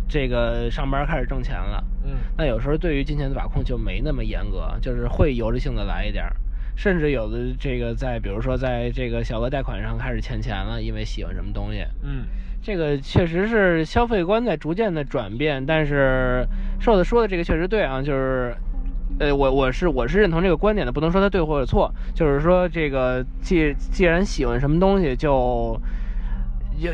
[0.07, 1.83] 这个上班开始挣钱了。
[2.03, 6.35] 嗯那有时候对于金钱的把控就没那么严格，就是会由着性的来一点儿，
[6.75, 12.25] 甚至有的这个在比如说在这个小额贷款上开始欠钱了，因为喜欢什么东西，嗯
[12.61, 15.63] 这个确实是消费观在逐渐的转变。
[15.63, 16.45] 但是
[16.79, 18.55] 瘦子说的这个确实对啊，就是。
[19.17, 25.81] 呃，我我是我是认同这个观点的，不能说他对或者错，就是说这个既既然喜欢什么东西就，就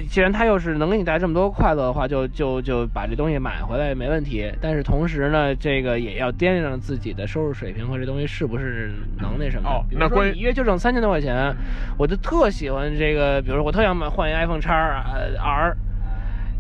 [0.08, 4.52] 既然它又是能给你带来这么多快乐的话，就就就把这东西买回来没问题。
[4.62, 9.70] 但是同时呢，这个也要掂量自己的收入水平和这东西是不是能那什么。
[9.70, 11.56] 哦那关于你一月就挣三千多块钱，
[11.98, 15.76] 我就特喜欢这个，比如说我特想买换一 iPhone x R。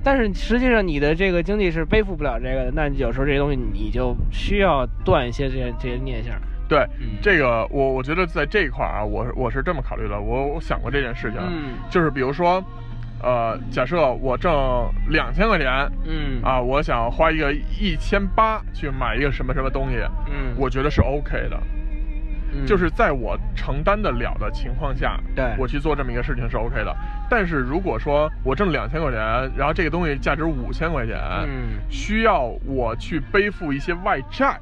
[0.04, 6.36] 但是实际上你的这个经济是背负不了这个的，那你有时候这些东西你就需要断一些这些这些念想。
[6.68, 12.64] 对，嗯这个我我觉得在这一块儿啊，我我是这么考虑的，我我想过这件事情，嗯就是比如说，
[13.26, 14.54] 呃，假设我挣
[15.10, 15.68] 两千块钱，
[16.06, 16.40] 嗯。
[16.44, 19.98] 啊，我想花一个一千八去买一个什么什么东西，
[20.28, 21.60] 嗯，我觉得是 OK 的，
[22.54, 22.66] 嗯。
[22.68, 25.44] 就是在我承担得了的情况下，对。
[25.58, 26.96] 我去做这么一个事情是 OK 的。
[27.28, 29.20] 但是如果说我挣两千块钱，
[29.58, 31.18] 然后这个东西价值五千块钱，
[31.48, 31.80] 嗯。
[31.90, 34.60] 需要我去背负一些外债，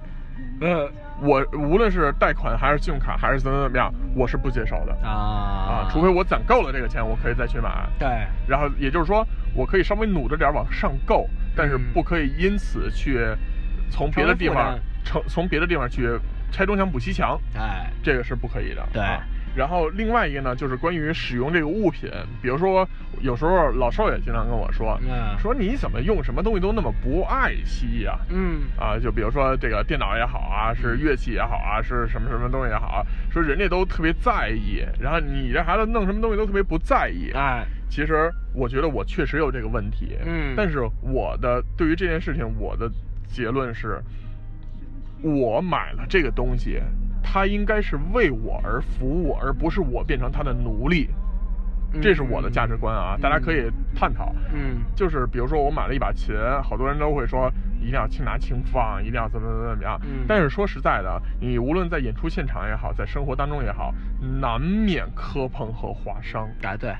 [0.62, 0.90] 呃
[1.24, 5.10] 我无论是贷款还是信用卡还是怎么怎么样，我是不接受的啊。
[5.10, 7.88] 啊，除非我攒够了这个钱，我可以再去买。
[7.98, 8.08] 对。
[8.46, 11.94] 然后也就是说，我可以稍微努着点儿往上够，但是嗯。
[11.94, 13.26] 不可以因此去
[13.90, 16.10] 从别的地方从从别的地方去
[16.52, 17.90] 拆东墙补西墙，哎。
[18.04, 18.86] 这个是不可以的。
[18.92, 19.24] 对啊
[19.56, 22.10] 然后另外一个呢，就是关于使用这个物品，
[22.42, 22.88] 比如说
[23.22, 25.38] 有时候老邵也经常跟我说，嗯。
[25.40, 28.62] 说你怎么用什么东西都那么不爱惜呀、嗯。
[28.78, 37.32] 啊，就比如说这个电脑也好啊，是乐器也好啊，是什么什么东西也好啊，说人家都特别在意，然后你这孩子弄什么东西都特别不在意。
[37.36, 37.66] 哎。
[37.90, 40.56] 其实我觉得我确实有这个问题，嗯。
[40.58, 42.92] 但是我的对于这件事情，我的
[43.28, 44.02] 结论是，
[45.22, 46.82] 我买了这个东西，
[47.24, 51.10] 它应该是为我而服务，而不是我变成他的奴隶。
[52.02, 54.34] 这是我的价值观啊，大家可以探讨。
[54.52, 60.00] 嗯就是比如说我买了一把琴，好多人都会说一定要轻拿轻放，一定要怎么怎么怎么样。
[60.04, 63.94] 嗯但是说实在的，你无论在演出现场也好，在生活当中也好，
[64.42, 66.50] 难免磕碰和划伤。
[66.64, 66.96] 啊对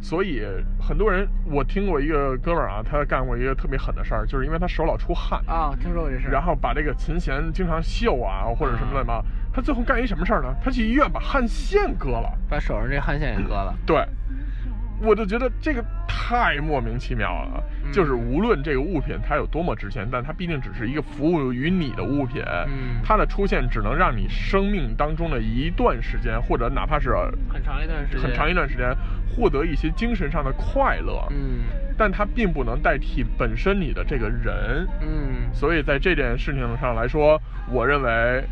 [0.00, 0.42] 所以
[0.80, 6.28] 很多人，我听过一个哥们儿啊，他干过一个特别狠的事儿，就是因为他手老出汗，啊，听说过这事。
[6.28, 9.22] 然后把这个琴弦经常锈啊或者什么的嘛，
[9.52, 10.54] 他最后干一什么事儿呢？
[10.64, 12.32] 他去医院把汗腺割了。
[12.48, 13.74] 把手上这汗腺也割了。
[13.86, 14.04] 对，
[15.02, 17.62] 我就觉得这个太莫名其妙了。
[17.84, 27.12] 嗯就是无论这个物品它有多么值钱，但它毕竟只是一个服务于你的物品，嗯它的出现只能让你生命当中的一段时间，或者哪怕是
[27.48, 28.22] 很长一段时间。
[28.22, 28.94] 很长一段时间，
[29.28, 31.26] 获得一些精神上的快乐。
[31.30, 31.62] 嗯
[31.98, 34.86] 但它并不能代替本身你的这个人。
[35.00, 37.40] 嗯所以在这件事情上来说，
[37.72, 38.44] 我认为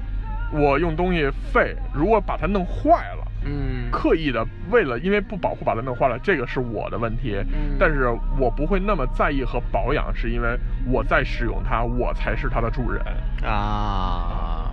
[0.53, 3.28] 我用东西废，如果把它弄坏了。
[3.45, 7.37] 嗯刻意的为了因为不保护把它弄坏了，这个是我的问题。
[7.53, 8.09] 嗯但是
[8.39, 13.03] 我不会那么在意和保养，是因为我在使用它，我才是它的主人。
[13.45, 14.73] 啊，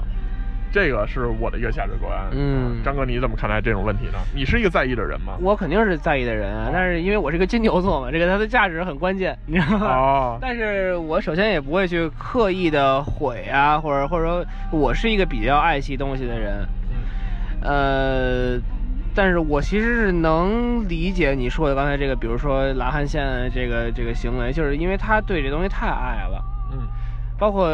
[0.72, 2.11] 这个是我的一个价值观。
[2.32, 4.20] 嗯张哥你怎么看待这种问题呢？
[4.34, 5.38] 你是一个在意的人吗？
[5.39, 9.88] 我肯定是在意的人啊，但是因为我是个金牛座嘛，这个它的价值很关键，你知道吗？
[9.88, 16.68] 哦， 但是我首先也不会去刻意的毁啊，或者或者说我是一个比较爱惜东西的人，
[17.66, 18.61] 呃，
[19.16, 26.43] 但是我其实是能理解你说的刚才这个，比如说拉汉线这个这个行为，就是因为他对这东西太爱了。
[27.36, 27.70] 嗯包括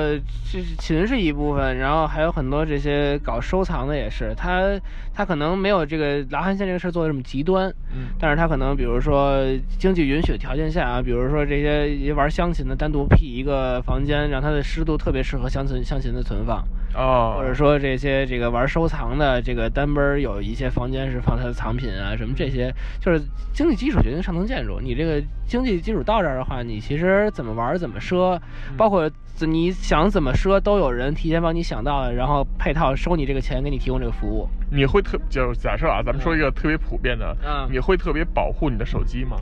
[0.52, 4.80] 这是琴是一部分，然后还有很多这些搞收藏的也是，他
[5.14, 8.08] 他可能没有这个拉汉线这个事儿做的这么极端，嗯。
[8.20, 9.40] 但是他可能比如说
[9.78, 23.22] 经济允许的条件下啊，比如说这些玩乡琴的单独辟一个房间，让它的湿度特别适合乡琴乡琴的存放，哦，或者说这些这个玩收藏的这个单本儿有一些房间是放他的藏品啊什么这些，就是
[23.54, 24.80] 经济基础决定上层建筑。
[24.82, 28.40] 你这个经济基础到这儿的话，你其实怎么玩怎么奢，
[28.76, 29.10] 包括
[29.46, 34.48] 你想怎么说都有人提前帮你想到了，然后配套收你这个钱，给你提供这个服务。
[34.72, 39.38] 你会特就假设啊，咱们说一个特别普遍的，嗯你会特别保护你的手机吗？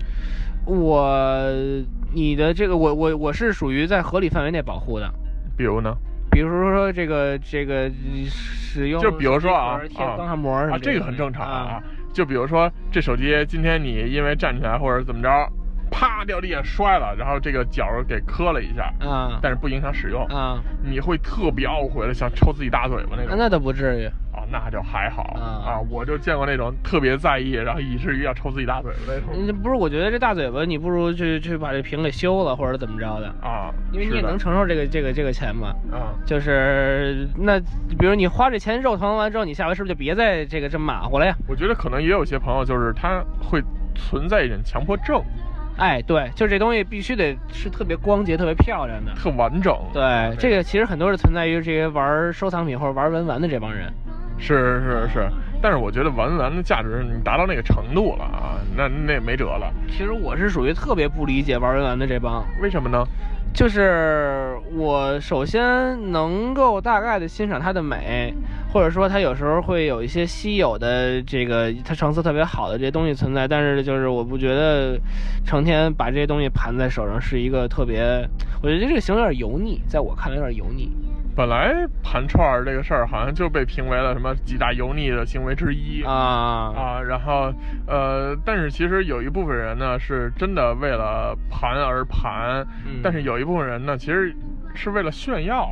[0.65, 1.45] 我
[2.13, 5.11] 你的这个我我我是属于在合理范围内保护的。
[5.57, 5.95] 比如呢？
[6.31, 7.89] 比如说这个这个
[8.27, 11.83] 使用，就比如说啊贴啊钢化膜什么啊，这个很正常啊啊。。
[12.13, 15.29] 就比如说这手机，今天你因为站起来或者怎么着，
[15.89, 23.35] 啪掉地下摔了，然后这个角给磕了一下，啊但是不影响使用，啊，你会特别懊悔的，想抽自己大嘴巴那种。
[23.37, 24.09] 那倒不至于。
[24.31, 35.69] 啊，那就还好啊啊，我就见过那种特别在意，然后以至于要抽自己大嘴巴那种嗯，不是，我觉得这大嘴巴，你不如去去把这屏给修了，或者怎么着的，啊，因为你也能承受这个这个这个钱嘛。
[35.91, 36.13] 啊。
[36.25, 37.59] 就是那，
[37.97, 41.35] 比如你花这钱肉疼完之后，你下回是不是就别再这个这么马虎了呀？
[41.47, 43.61] 我觉得可能也有些朋友就是他会
[43.95, 45.21] 存在一点强迫症，
[45.79, 49.13] 哎，对，就这东西必须得是特别光洁、特别漂亮的。
[49.15, 49.73] 特完整。
[49.93, 53.91] 对，这个其实很多是存在于这些玩收藏品或者玩文玩的这帮人。
[54.37, 55.29] 是是是，
[55.61, 59.73] 但是我觉得玩玩的价值你达到那个程度了啊，那那也没辙了。
[59.89, 63.05] 其实我是属于特别不理解玩文玩的这帮，为什么呢？
[63.53, 68.33] 就是我首先能够大概的欣赏它的美，
[68.71, 74.97] 或者说它有时候会有一些稀有的这个它成色特别好的这些东西存在，但是就是我不觉得
[75.45, 78.01] 成天把这些东西盘在手上是一个特别，
[78.61, 80.89] 我觉得这个行为有点油腻，在我看来有点油腻。
[81.39, 86.11] 本来盘串儿这个事儿好像就被评为了什么几大油腻的行为之一啊
[86.75, 87.49] 啊，然后
[87.87, 94.35] 呃，但是其实有一部分人呢是真的为了盘而盘，嗯但是有一部分人呢其实
[94.75, 95.65] 是为了炫耀。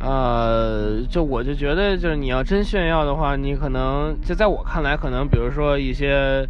[0.00, 6.44] 呃，就我就觉得，就是你要真炫耀的话，你可能就在我看来，可能比如说一些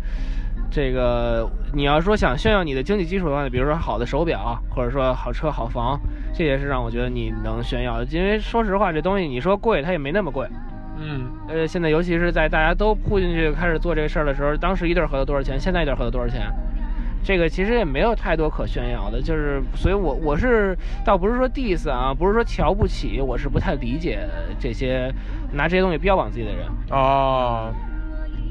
[0.74, 5.96] 这个，你要说想炫耀你的经济基础的话，比如说好的手表，或者说好车好房，
[6.34, 8.04] 这也是让我觉得你能炫耀的。
[8.06, 10.48] 因为说实话，这东西你说贵，它也没那么贵。
[10.98, 15.60] 嗯，呃，现在尤其是在大家都扑进去开始做这个事儿的时候，当时一对儿核桃多少钱？
[15.60, 16.52] 现在一对儿核桃多少钱？
[17.22, 25.08] 这个其实也没有太多可炫耀的，就是，所以我我是倒不是说 diss 啊，不是说瞧不起，我是不太理解这些
[25.52, 26.66] 拿这些东西标榜自己的人。
[26.90, 27.72] 啊，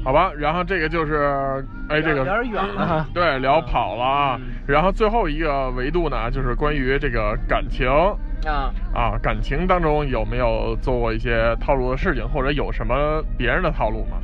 [0.04, 3.06] 好吧，然后这个就是，哎，这个有点远了哈。
[3.14, 7.88] 对聊跑了啊嗯，然后最后一个维度呢，就是关于这个感情
[8.46, 14.18] 啊，啊，感情当中有没有做过一些套路的事情，或者有什么别人的套路吗？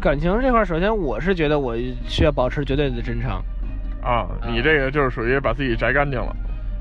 [0.00, 1.74] 感情这块儿，首先我是觉得我
[2.06, 3.30] 需要保持绝对的真诚。
[4.02, 6.34] 啊，你这个就是属于把自己摘干净了。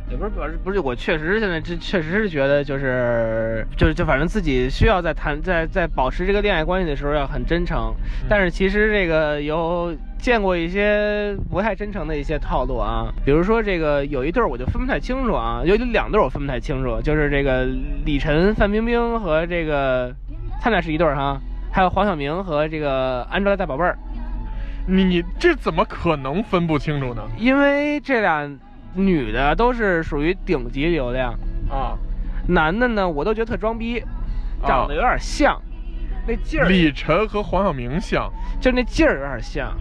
[0.09, 7.93] 也不是表示不是，我确实现在这确实是觉得就是就是就反正自己需要在谈在在保持这个恋爱关系的时候要很真诚，
[8.27, 17.65] 但是其实这个有见过一些不太真诚的一些套路啊，比如说这个有一对儿我就分不太清楚啊，有两对儿我分不太清楚，就是这个
[18.03, 20.11] 李晨、范冰冰和这个
[20.59, 21.39] 他俩是一对儿哈，
[21.71, 23.95] 还有黄晓明和这个 Angela 大宝贝儿，
[24.87, 27.21] 你你这怎么可能分不清楚呢？
[27.37, 28.49] 因为这俩
[28.93, 31.33] 女的都是属于顶级流量。
[31.69, 31.97] 啊，
[32.47, 34.03] 男的呢，我都觉得特装逼，
[34.65, 35.61] 长得有点像，
[36.27, 38.31] 那劲儿，李晨和黄晓明像。
[38.59, 39.71] 就那劲儿有点像，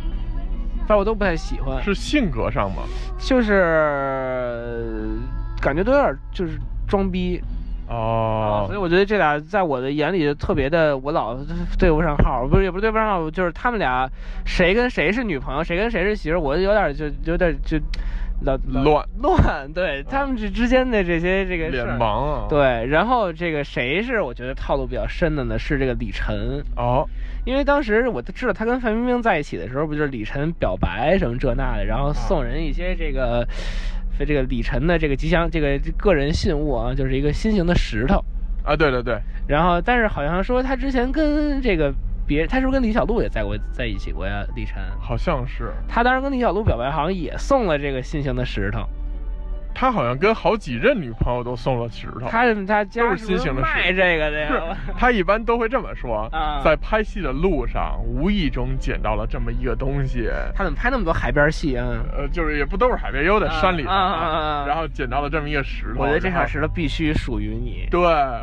[0.81, 2.83] 反正我都不太喜欢，是性格上吗？
[3.19, 5.19] 就是
[5.61, 7.43] 感觉都有点就是装逼，
[7.89, 8.67] 哦。
[8.69, 11.37] 所以，我觉得这俩在我的眼里就特别的，我老
[11.79, 14.09] 对不上号，不是也不是对不上号，就是他们俩
[14.45, 17.79] 谁跟谁是女朋友，谁跟谁是媳妇儿，我有点就有点就
[18.43, 25.59] 老老乱 乱，对他们这之间的这些这个事脸儿盲啊。，对，然后这个谁是我觉得套路比较深的呢？
[25.59, 27.05] 是这个李晨，哦，
[27.45, 33.47] 因为当时我都知道他跟范冰冰在一起的时候，不就是李晨表白什么这那的，然后送人一些这个，
[34.17, 38.25] 非这个李晨的这个吉祥这个个人信物啊，就是一个心形的石头。
[38.65, 41.91] 啊，对对对，然后，但是好像说他之前跟这个
[42.29, 44.45] 别，他是不是跟李小璐也在过在一起过呀？
[44.55, 48.87] 李晨，好像是他当时跟李小璐表白，好像也送了这个心形的石头。
[49.79, 52.27] 他好像跟好几任女朋友都送了石头。
[52.29, 54.77] 他他家都是新型的石头卖这个的呀？
[54.99, 61.87] 他一般都会这么说啊，在拍戏的路上无意中捡到了这么一个东西，他怎么拍那么多海边戏啊？
[62.13, 66.03] 呃，就是也不都是海边，也有在山里头然后捡到了这么一个石头。
[66.03, 67.87] 我觉得这块石头必须属于你。
[67.89, 68.01] 对，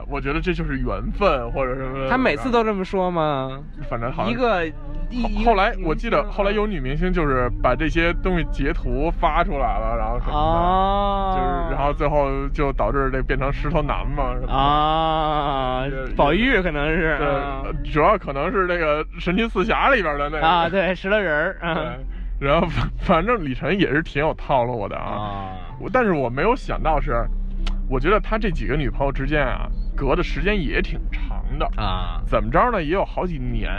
[0.08, 2.08] 我觉得这就是缘分，或者什么。
[2.10, 3.60] 他每次都这么说吗？
[3.90, 4.66] 反正好像一个
[5.10, 14.36] 一一个后后来我记得后来有女明星就是把这些东西截图发出来了，然后什么的，哦，就是然后最后就导致这变成石头男嘛。
[14.48, 15.84] 啊，
[16.16, 20.46] 宝玉可能是对，呃主要可能是那个神奇四侠里边的那个。
[20.46, 21.74] 啊，对，石头人儿啊。
[21.74, 21.84] 对，
[22.48, 25.52] 然后反 反正李晨也是挺有套路的啊，啊。
[25.80, 27.26] 我但是我没有想到是，
[27.90, 32.22] 我觉得他这几个女朋友之间啊，隔的时间也挺长的，啊。
[32.28, 33.72] 怎么着呢，也有好几年，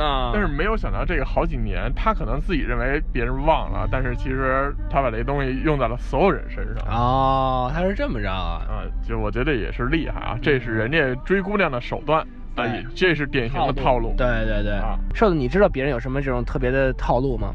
[0.00, 0.30] 啊！
[0.32, 6.86] 但是没有想到这个好几年，他可能自己认为别人忘了，但是其实他把这东西用在了所有人身上。
[6.88, 8.62] 哦，他是这么着啊？
[8.68, 12.20] 啊，就我觉得也是厉害啊，这是人家追姑娘的手段，
[12.56, 12.64] 啊，
[12.94, 14.14] 这是典型的套路。
[14.16, 17.52] 对对对啊，瘦子，你知道别人有什么这种特别的套路吗？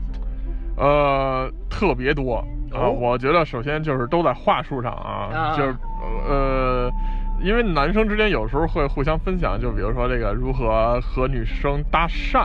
[0.77, 2.35] 呃，特别多
[2.71, 2.85] 啊！
[2.85, 5.75] 哦我觉得首先就是都在话术上啊，啊就是
[6.29, 6.91] 呃，
[7.41, 12.39] 因为男生之间有时候会互相分享，就比如说这个如何和女生搭讪，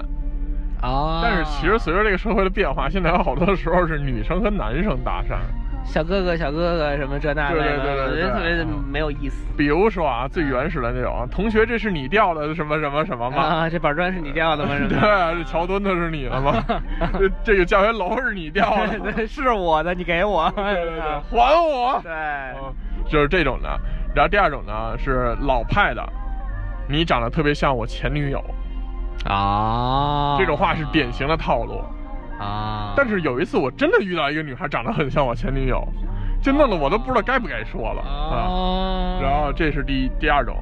[0.81, 5.37] 啊，但是其实随着这个社会的变化，现在有好多时候是女生和男生搭讪。
[5.85, 9.45] 小哥哥、小哥哥什么这那的，对对对对我觉得特别没有意思。
[9.57, 13.43] 比如说啊，最原始的那种，同学，这是你掉的什么什么什么吗？
[13.67, 14.77] 啊，这板砖是你掉的吗？
[14.79, 16.63] 什 么对的？，这桥墩子是你的吗？
[17.19, 19.11] 这这个教学楼是你掉的？
[19.13, 20.49] 对，是我的，你给我。
[20.55, 22.01] 对对对，还我！
[22.05, 22.73] 对嗯
[23.09, 23.81] 就是这种的。
[24.15, 26.07] 然后第二种呢是老派的，
[26.89, 28.45] 你长得特别像我前女友，
[29.25, 31.83] 啊，这种话是典型的套路。
[32.39, 32.95] 啊。
[32.97, 35.87] 但是有一次我真的遇到一个女孩长得很像我前女友，
[36.43, 38.37] 就弄得我都不知道该不该说了啊。
[38.37, 40.57] 啊，然后这是第第二种，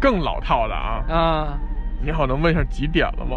[0.00, 1.04] 更老套的啊。
[1.08, 1.58] 啊，
[2.02, 3.36] 你好，能问一下几点了吗？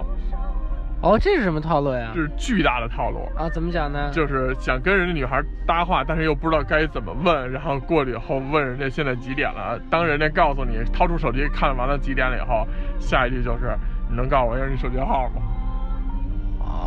[1.04, 2.22] 哦，这是什么套路呀这？
[2.22, 3.30] 是巨大的套路。
[3.36, 4.10] 啊，怎么讲呢？
[4.14, 9.78] 就是想跟人家女孩搭话，但是又不知道该怎么问，然后过去以后问人家现在几点了。
[9.90, 12.66] 当人家告诉你掏出手机看完了几点了以后，
[13.00, 13.78] 下一句就是
[14.10, 15.42] 你能告诉我一下你手机号吗？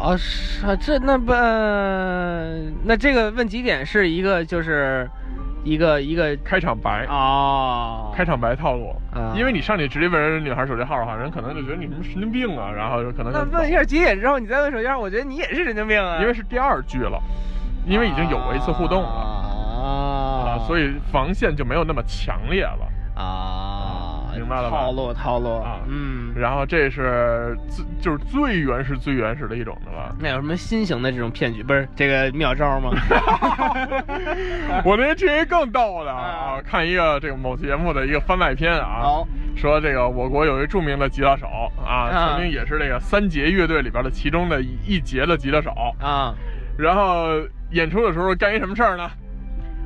[0.03, 5.07] 哦，是啊，这那不、呃那这个问几点是一个就是
[5.67, 8.95] 一个一个开场白，哦，开场白套路。
[9.13, 9.35] 啊。
[9.37, 17.21] 因为你上去直接问人女孩手机号的话，人可能就觉得你什么神经病啊，然后就可能就那问一下几点之后，你再问手机号，我觉得你也是神经病啊，因为是第二句了，
[17.85, 19.09] 因为已经有过一次互动了。
[19.09, 19.43] 啊。
[20.47, 22.89] 啊，所以防线就没有那么强烈了。
[23.17, 23.86] 啊，
[24.37, 30.15] 明白了吧套路套路啊嗯，然后这是最就是最原始最原始的一种的了。
[30.19, 31.63] 那有什么新型的这种骗局？
[31.63, 32.91] 不是这个妙招吗？
[34.85, 41.47] 我那天听一更逗的啊啊，看一个这个某节目的一个番外篇啊好，说这个我国有一著名的吉他手
[41.85, 46.35] 啊，啊曾经也是这个三杰乐队里边的其中的一一杰的吉他手，啊，
[46.79, 47.29] 然后
[47.71, 49.11] 演出的时候干一什么事儿呢？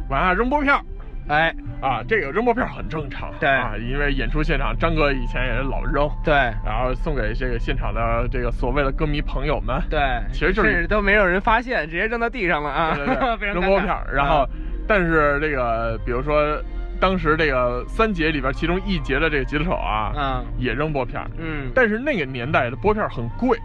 [0.09, 0.81] 往下扔拨票。
[1.29, 6.35] 哎，啊，这个扔拨片很正常，对啊，因为演出现场，张哥以前也是老扔，对。
[6.65, 10.01] 然后送给这个现场的这个所谓的歌迷朋友们，对，
[10.33, 14.49] 其实就是都没有人发现，直接扔到地上了啊，对对对，扔拨片，然后啊，
[14.89, 16.61] 但是这个比如说
[17.01, 23.57] 当时这个三节里边其中一节的这个吉他手啊，嗯，也扔拨片，嗯，但是那个年代的拨片很贵，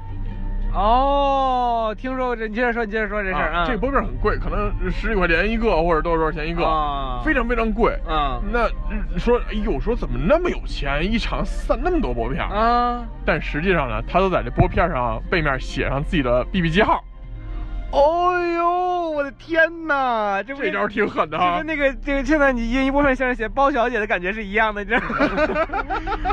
[0.76, 7.22] 哦，听说过这，你接着说，你接着说这事儿啊，这个拨片很贵，可能十几块钱一个或者多少多少钱一个，啊。
[7.24, 7.98] 非常非常贵。
[8.06, 12.44] 啊那嗯说，哎呦，说怎么那么有钱，一场散那么多拨片？
[12.44, 17.04] 啊，但实际上呢，他都在这拨片上背面写上自己的 BB 机号，
[17.96, 21.66] 哦呦，我的天哪，这这招挺狠的哈，就跟。
[21.66, 25.16] 那个这个现在你印一部分像是写包小姐的感觉是一样的，你知道吗？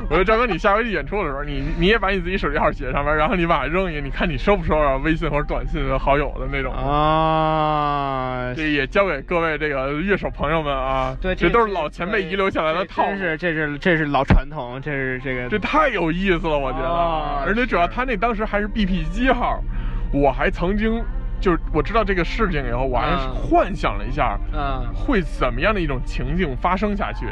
[0.11, 6.75] 我说张哥，你下回去演出的时候，你你也把你自己手机号写上面，然后你把它扔一个，你看你收不收啊微信或者短信的好友的那种。
[6.75, 16.89] 啊，这也交给各位这个乐手朋友们啊，对，这都是老前辈遗留下来的套路这是这是老传统，这是这个这太有意思了，我觉得。
[16.89, 19.63] 哦而且主要他那当时还是 BP 机号，
[20.13, 21.03] 我还曾经
[21.43, 27.27] 就是我知道这个事情以后，我还嗯幻想了一下，嗯会怎么样的一种情境发生下去。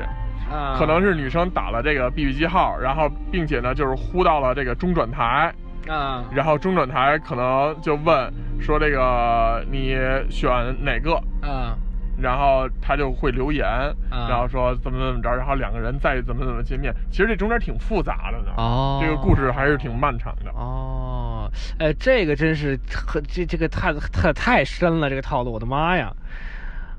[0.52, 5.54] 啊，可能是女生打了这个 BB 机号，然后并且呢就是呼到了这个中转台，
[5.88, 6.24] 啊。
[6.32, 9.96] 然后中转台可能就问说这个你
[10.28, 10.50] 选
[10.82, 11.78] 哪个，啊。
[12.20, 13.64] 然后他就会留言，
[14.10, 14.26] 啊。
[14.28, 16.92] 然后说怎么怎么着，然后两个人再怎么怎么见面。
[17.10, 20.50] 其实这中间挺复杂的呢，哦，这个故事还是挺漫长的。
[20.50, 21.29] 哦，
[21.78, 26.12] 哎，这个真是很这这个太太太深了，这个套路，我的妈呀！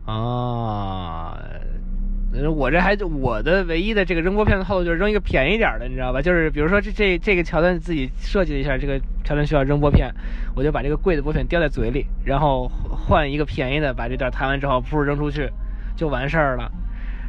[0.06, 1.38] 啊，
[2.56, 6.22] 我这还我的唯一的这个扔拨片的套路就是扔一个便宜点的，你知道吧？
[6.22, 10.12] 就是比如说这这这个桥段自己设计了一下，这个桥段需要扔拨片，
[10.56, 15.50] 我就把这个贵的拨片叼在嘴里，然后换一个便宜的，把这段弹完之后，噗扔出去，
[15.96, 16.72] 就完事儿了。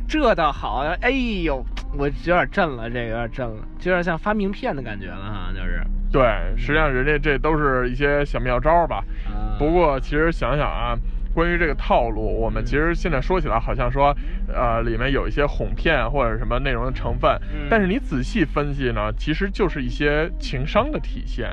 [0.08, 1.64] 这倒好，哎呦，
[1.96, 5.82] 我有点震了，这个有点震了，就有点像发名片的感觉了哈，就是。
[6.10, 6.22] 对，
[6.58, 9.02] 实际上人家这都是一些小妙招吧。
[9.26, 10.94] 啊不过其实想想啊，
[11.34, 14.14] 关于这个套路，我们其实现在说起来好像说，
[14.52, 21.48] 呃，里面有一些哄骗或者什么内容的成分，嗯但是你仔细分析呢，其实就是一些情商的体现。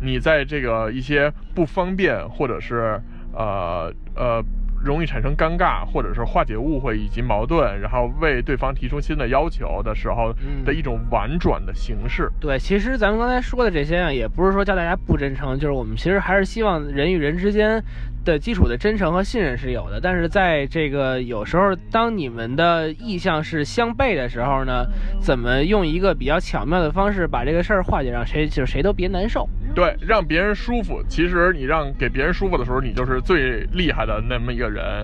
[0.00, 3.00] 你在这个一些不方便或者是
[3.32, 4.42] 呃呃
[4.84, 10.34] 容易产生尴尬，或者是化解误会以及矛盾，然后为对方提出新的要求的时候
[10.64, 12.30] 的一种婉转的形式。
[12.40, 17.82] 对，其实咱们刚才说的这些啊，也不是说叫大家不真诚，就是我们其实还是希望人与人之间
[18.24, 20.00] 的基础的真诚和信任是有的。
[20.00, 24.86] 但是在这个有时候，当你们的意向是相悖的时候呢，
[25.20, 29.48] 怎么用一个比较巧妙的方式把这个事儿化解，让谁就谁都别难受。
[29.74, 31.02] 对，让别人舒服。
[31.08, 35.02] 其实你让给别人舒服的时候，你就是最厉害的那么一个人。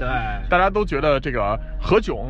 [0.48, 2.26] 大家都觉得这个何炅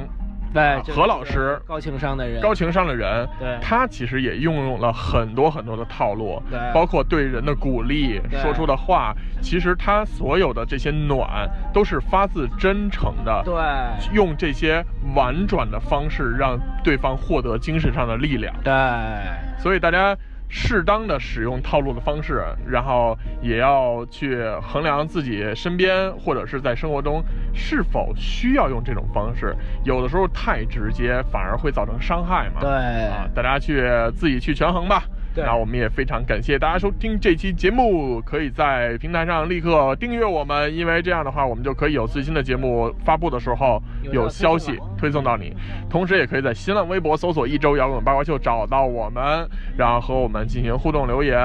[0.55, 13.55] 对，何老师高情商的人，高情商的人，对他其实也运用了很多很多的套路，对包括对人的鼓励，说出的话，其实他所有的这些暖都是发自真诚的，对
[14.15, 14.83] 用这些
[15.15, 18.55] 婉转的方式让对方获得精神上的力量。
[18.65, 18.73] 对
[19.59, 20.17] 所以大家
[20.49, 27.23] 适当的使用套路的方式，然后也要去衡量自己身边或者是在生活中
[27.55, 29.55] 是否需要用这种方式。
[29.85, 32.61] 有的时候太直接反而会造成伤害嘛。
[32.61, 35.03] 对啊，大家去自己去权衡吧。
[35.39, 45.55] 对那我们也非常感谢大家收听这期节目，可以在平台上立刻订阅我们，因为这样的话，我们就可以有最新的节目发布的时候有有消息推送推送到你。
[45.89, 51.39] 同时，也可以在新浪微博搜索“一周摇滚八卦秀”找到我们，然后和我们进行互动留言。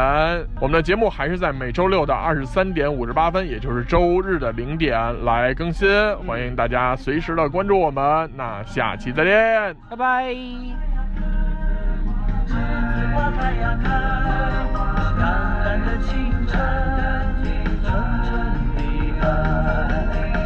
[0.60, 5.88] 我们的节目还是在每周六的二十三点五十八分，也就是周日的零点来更新，
[6.26, 8.30] 欢迎大家随时的关注我们。
[8.36, 9.76] 那下期再见。
[9.90, 11.43] 拜拜。
[12.48, 12.52] 栀
[12.94, 13.86] 子花开呀开，
[15.18, 15.22] 淡
[15.64, 16.12] 淡的清
[16.48, 16.52] 晨，
[17.84, 17.88] 纯
[18.24, 18.32] 纯
[18.76, 18.80] 的
[19.22, 19.24] 爱。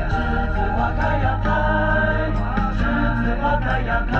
[0.09, 0.13] 栀
[0.53, 1.45] 子花开呀开，
[2.77, 2.81] 栀
[3.23, 4.13] 子花开呀开，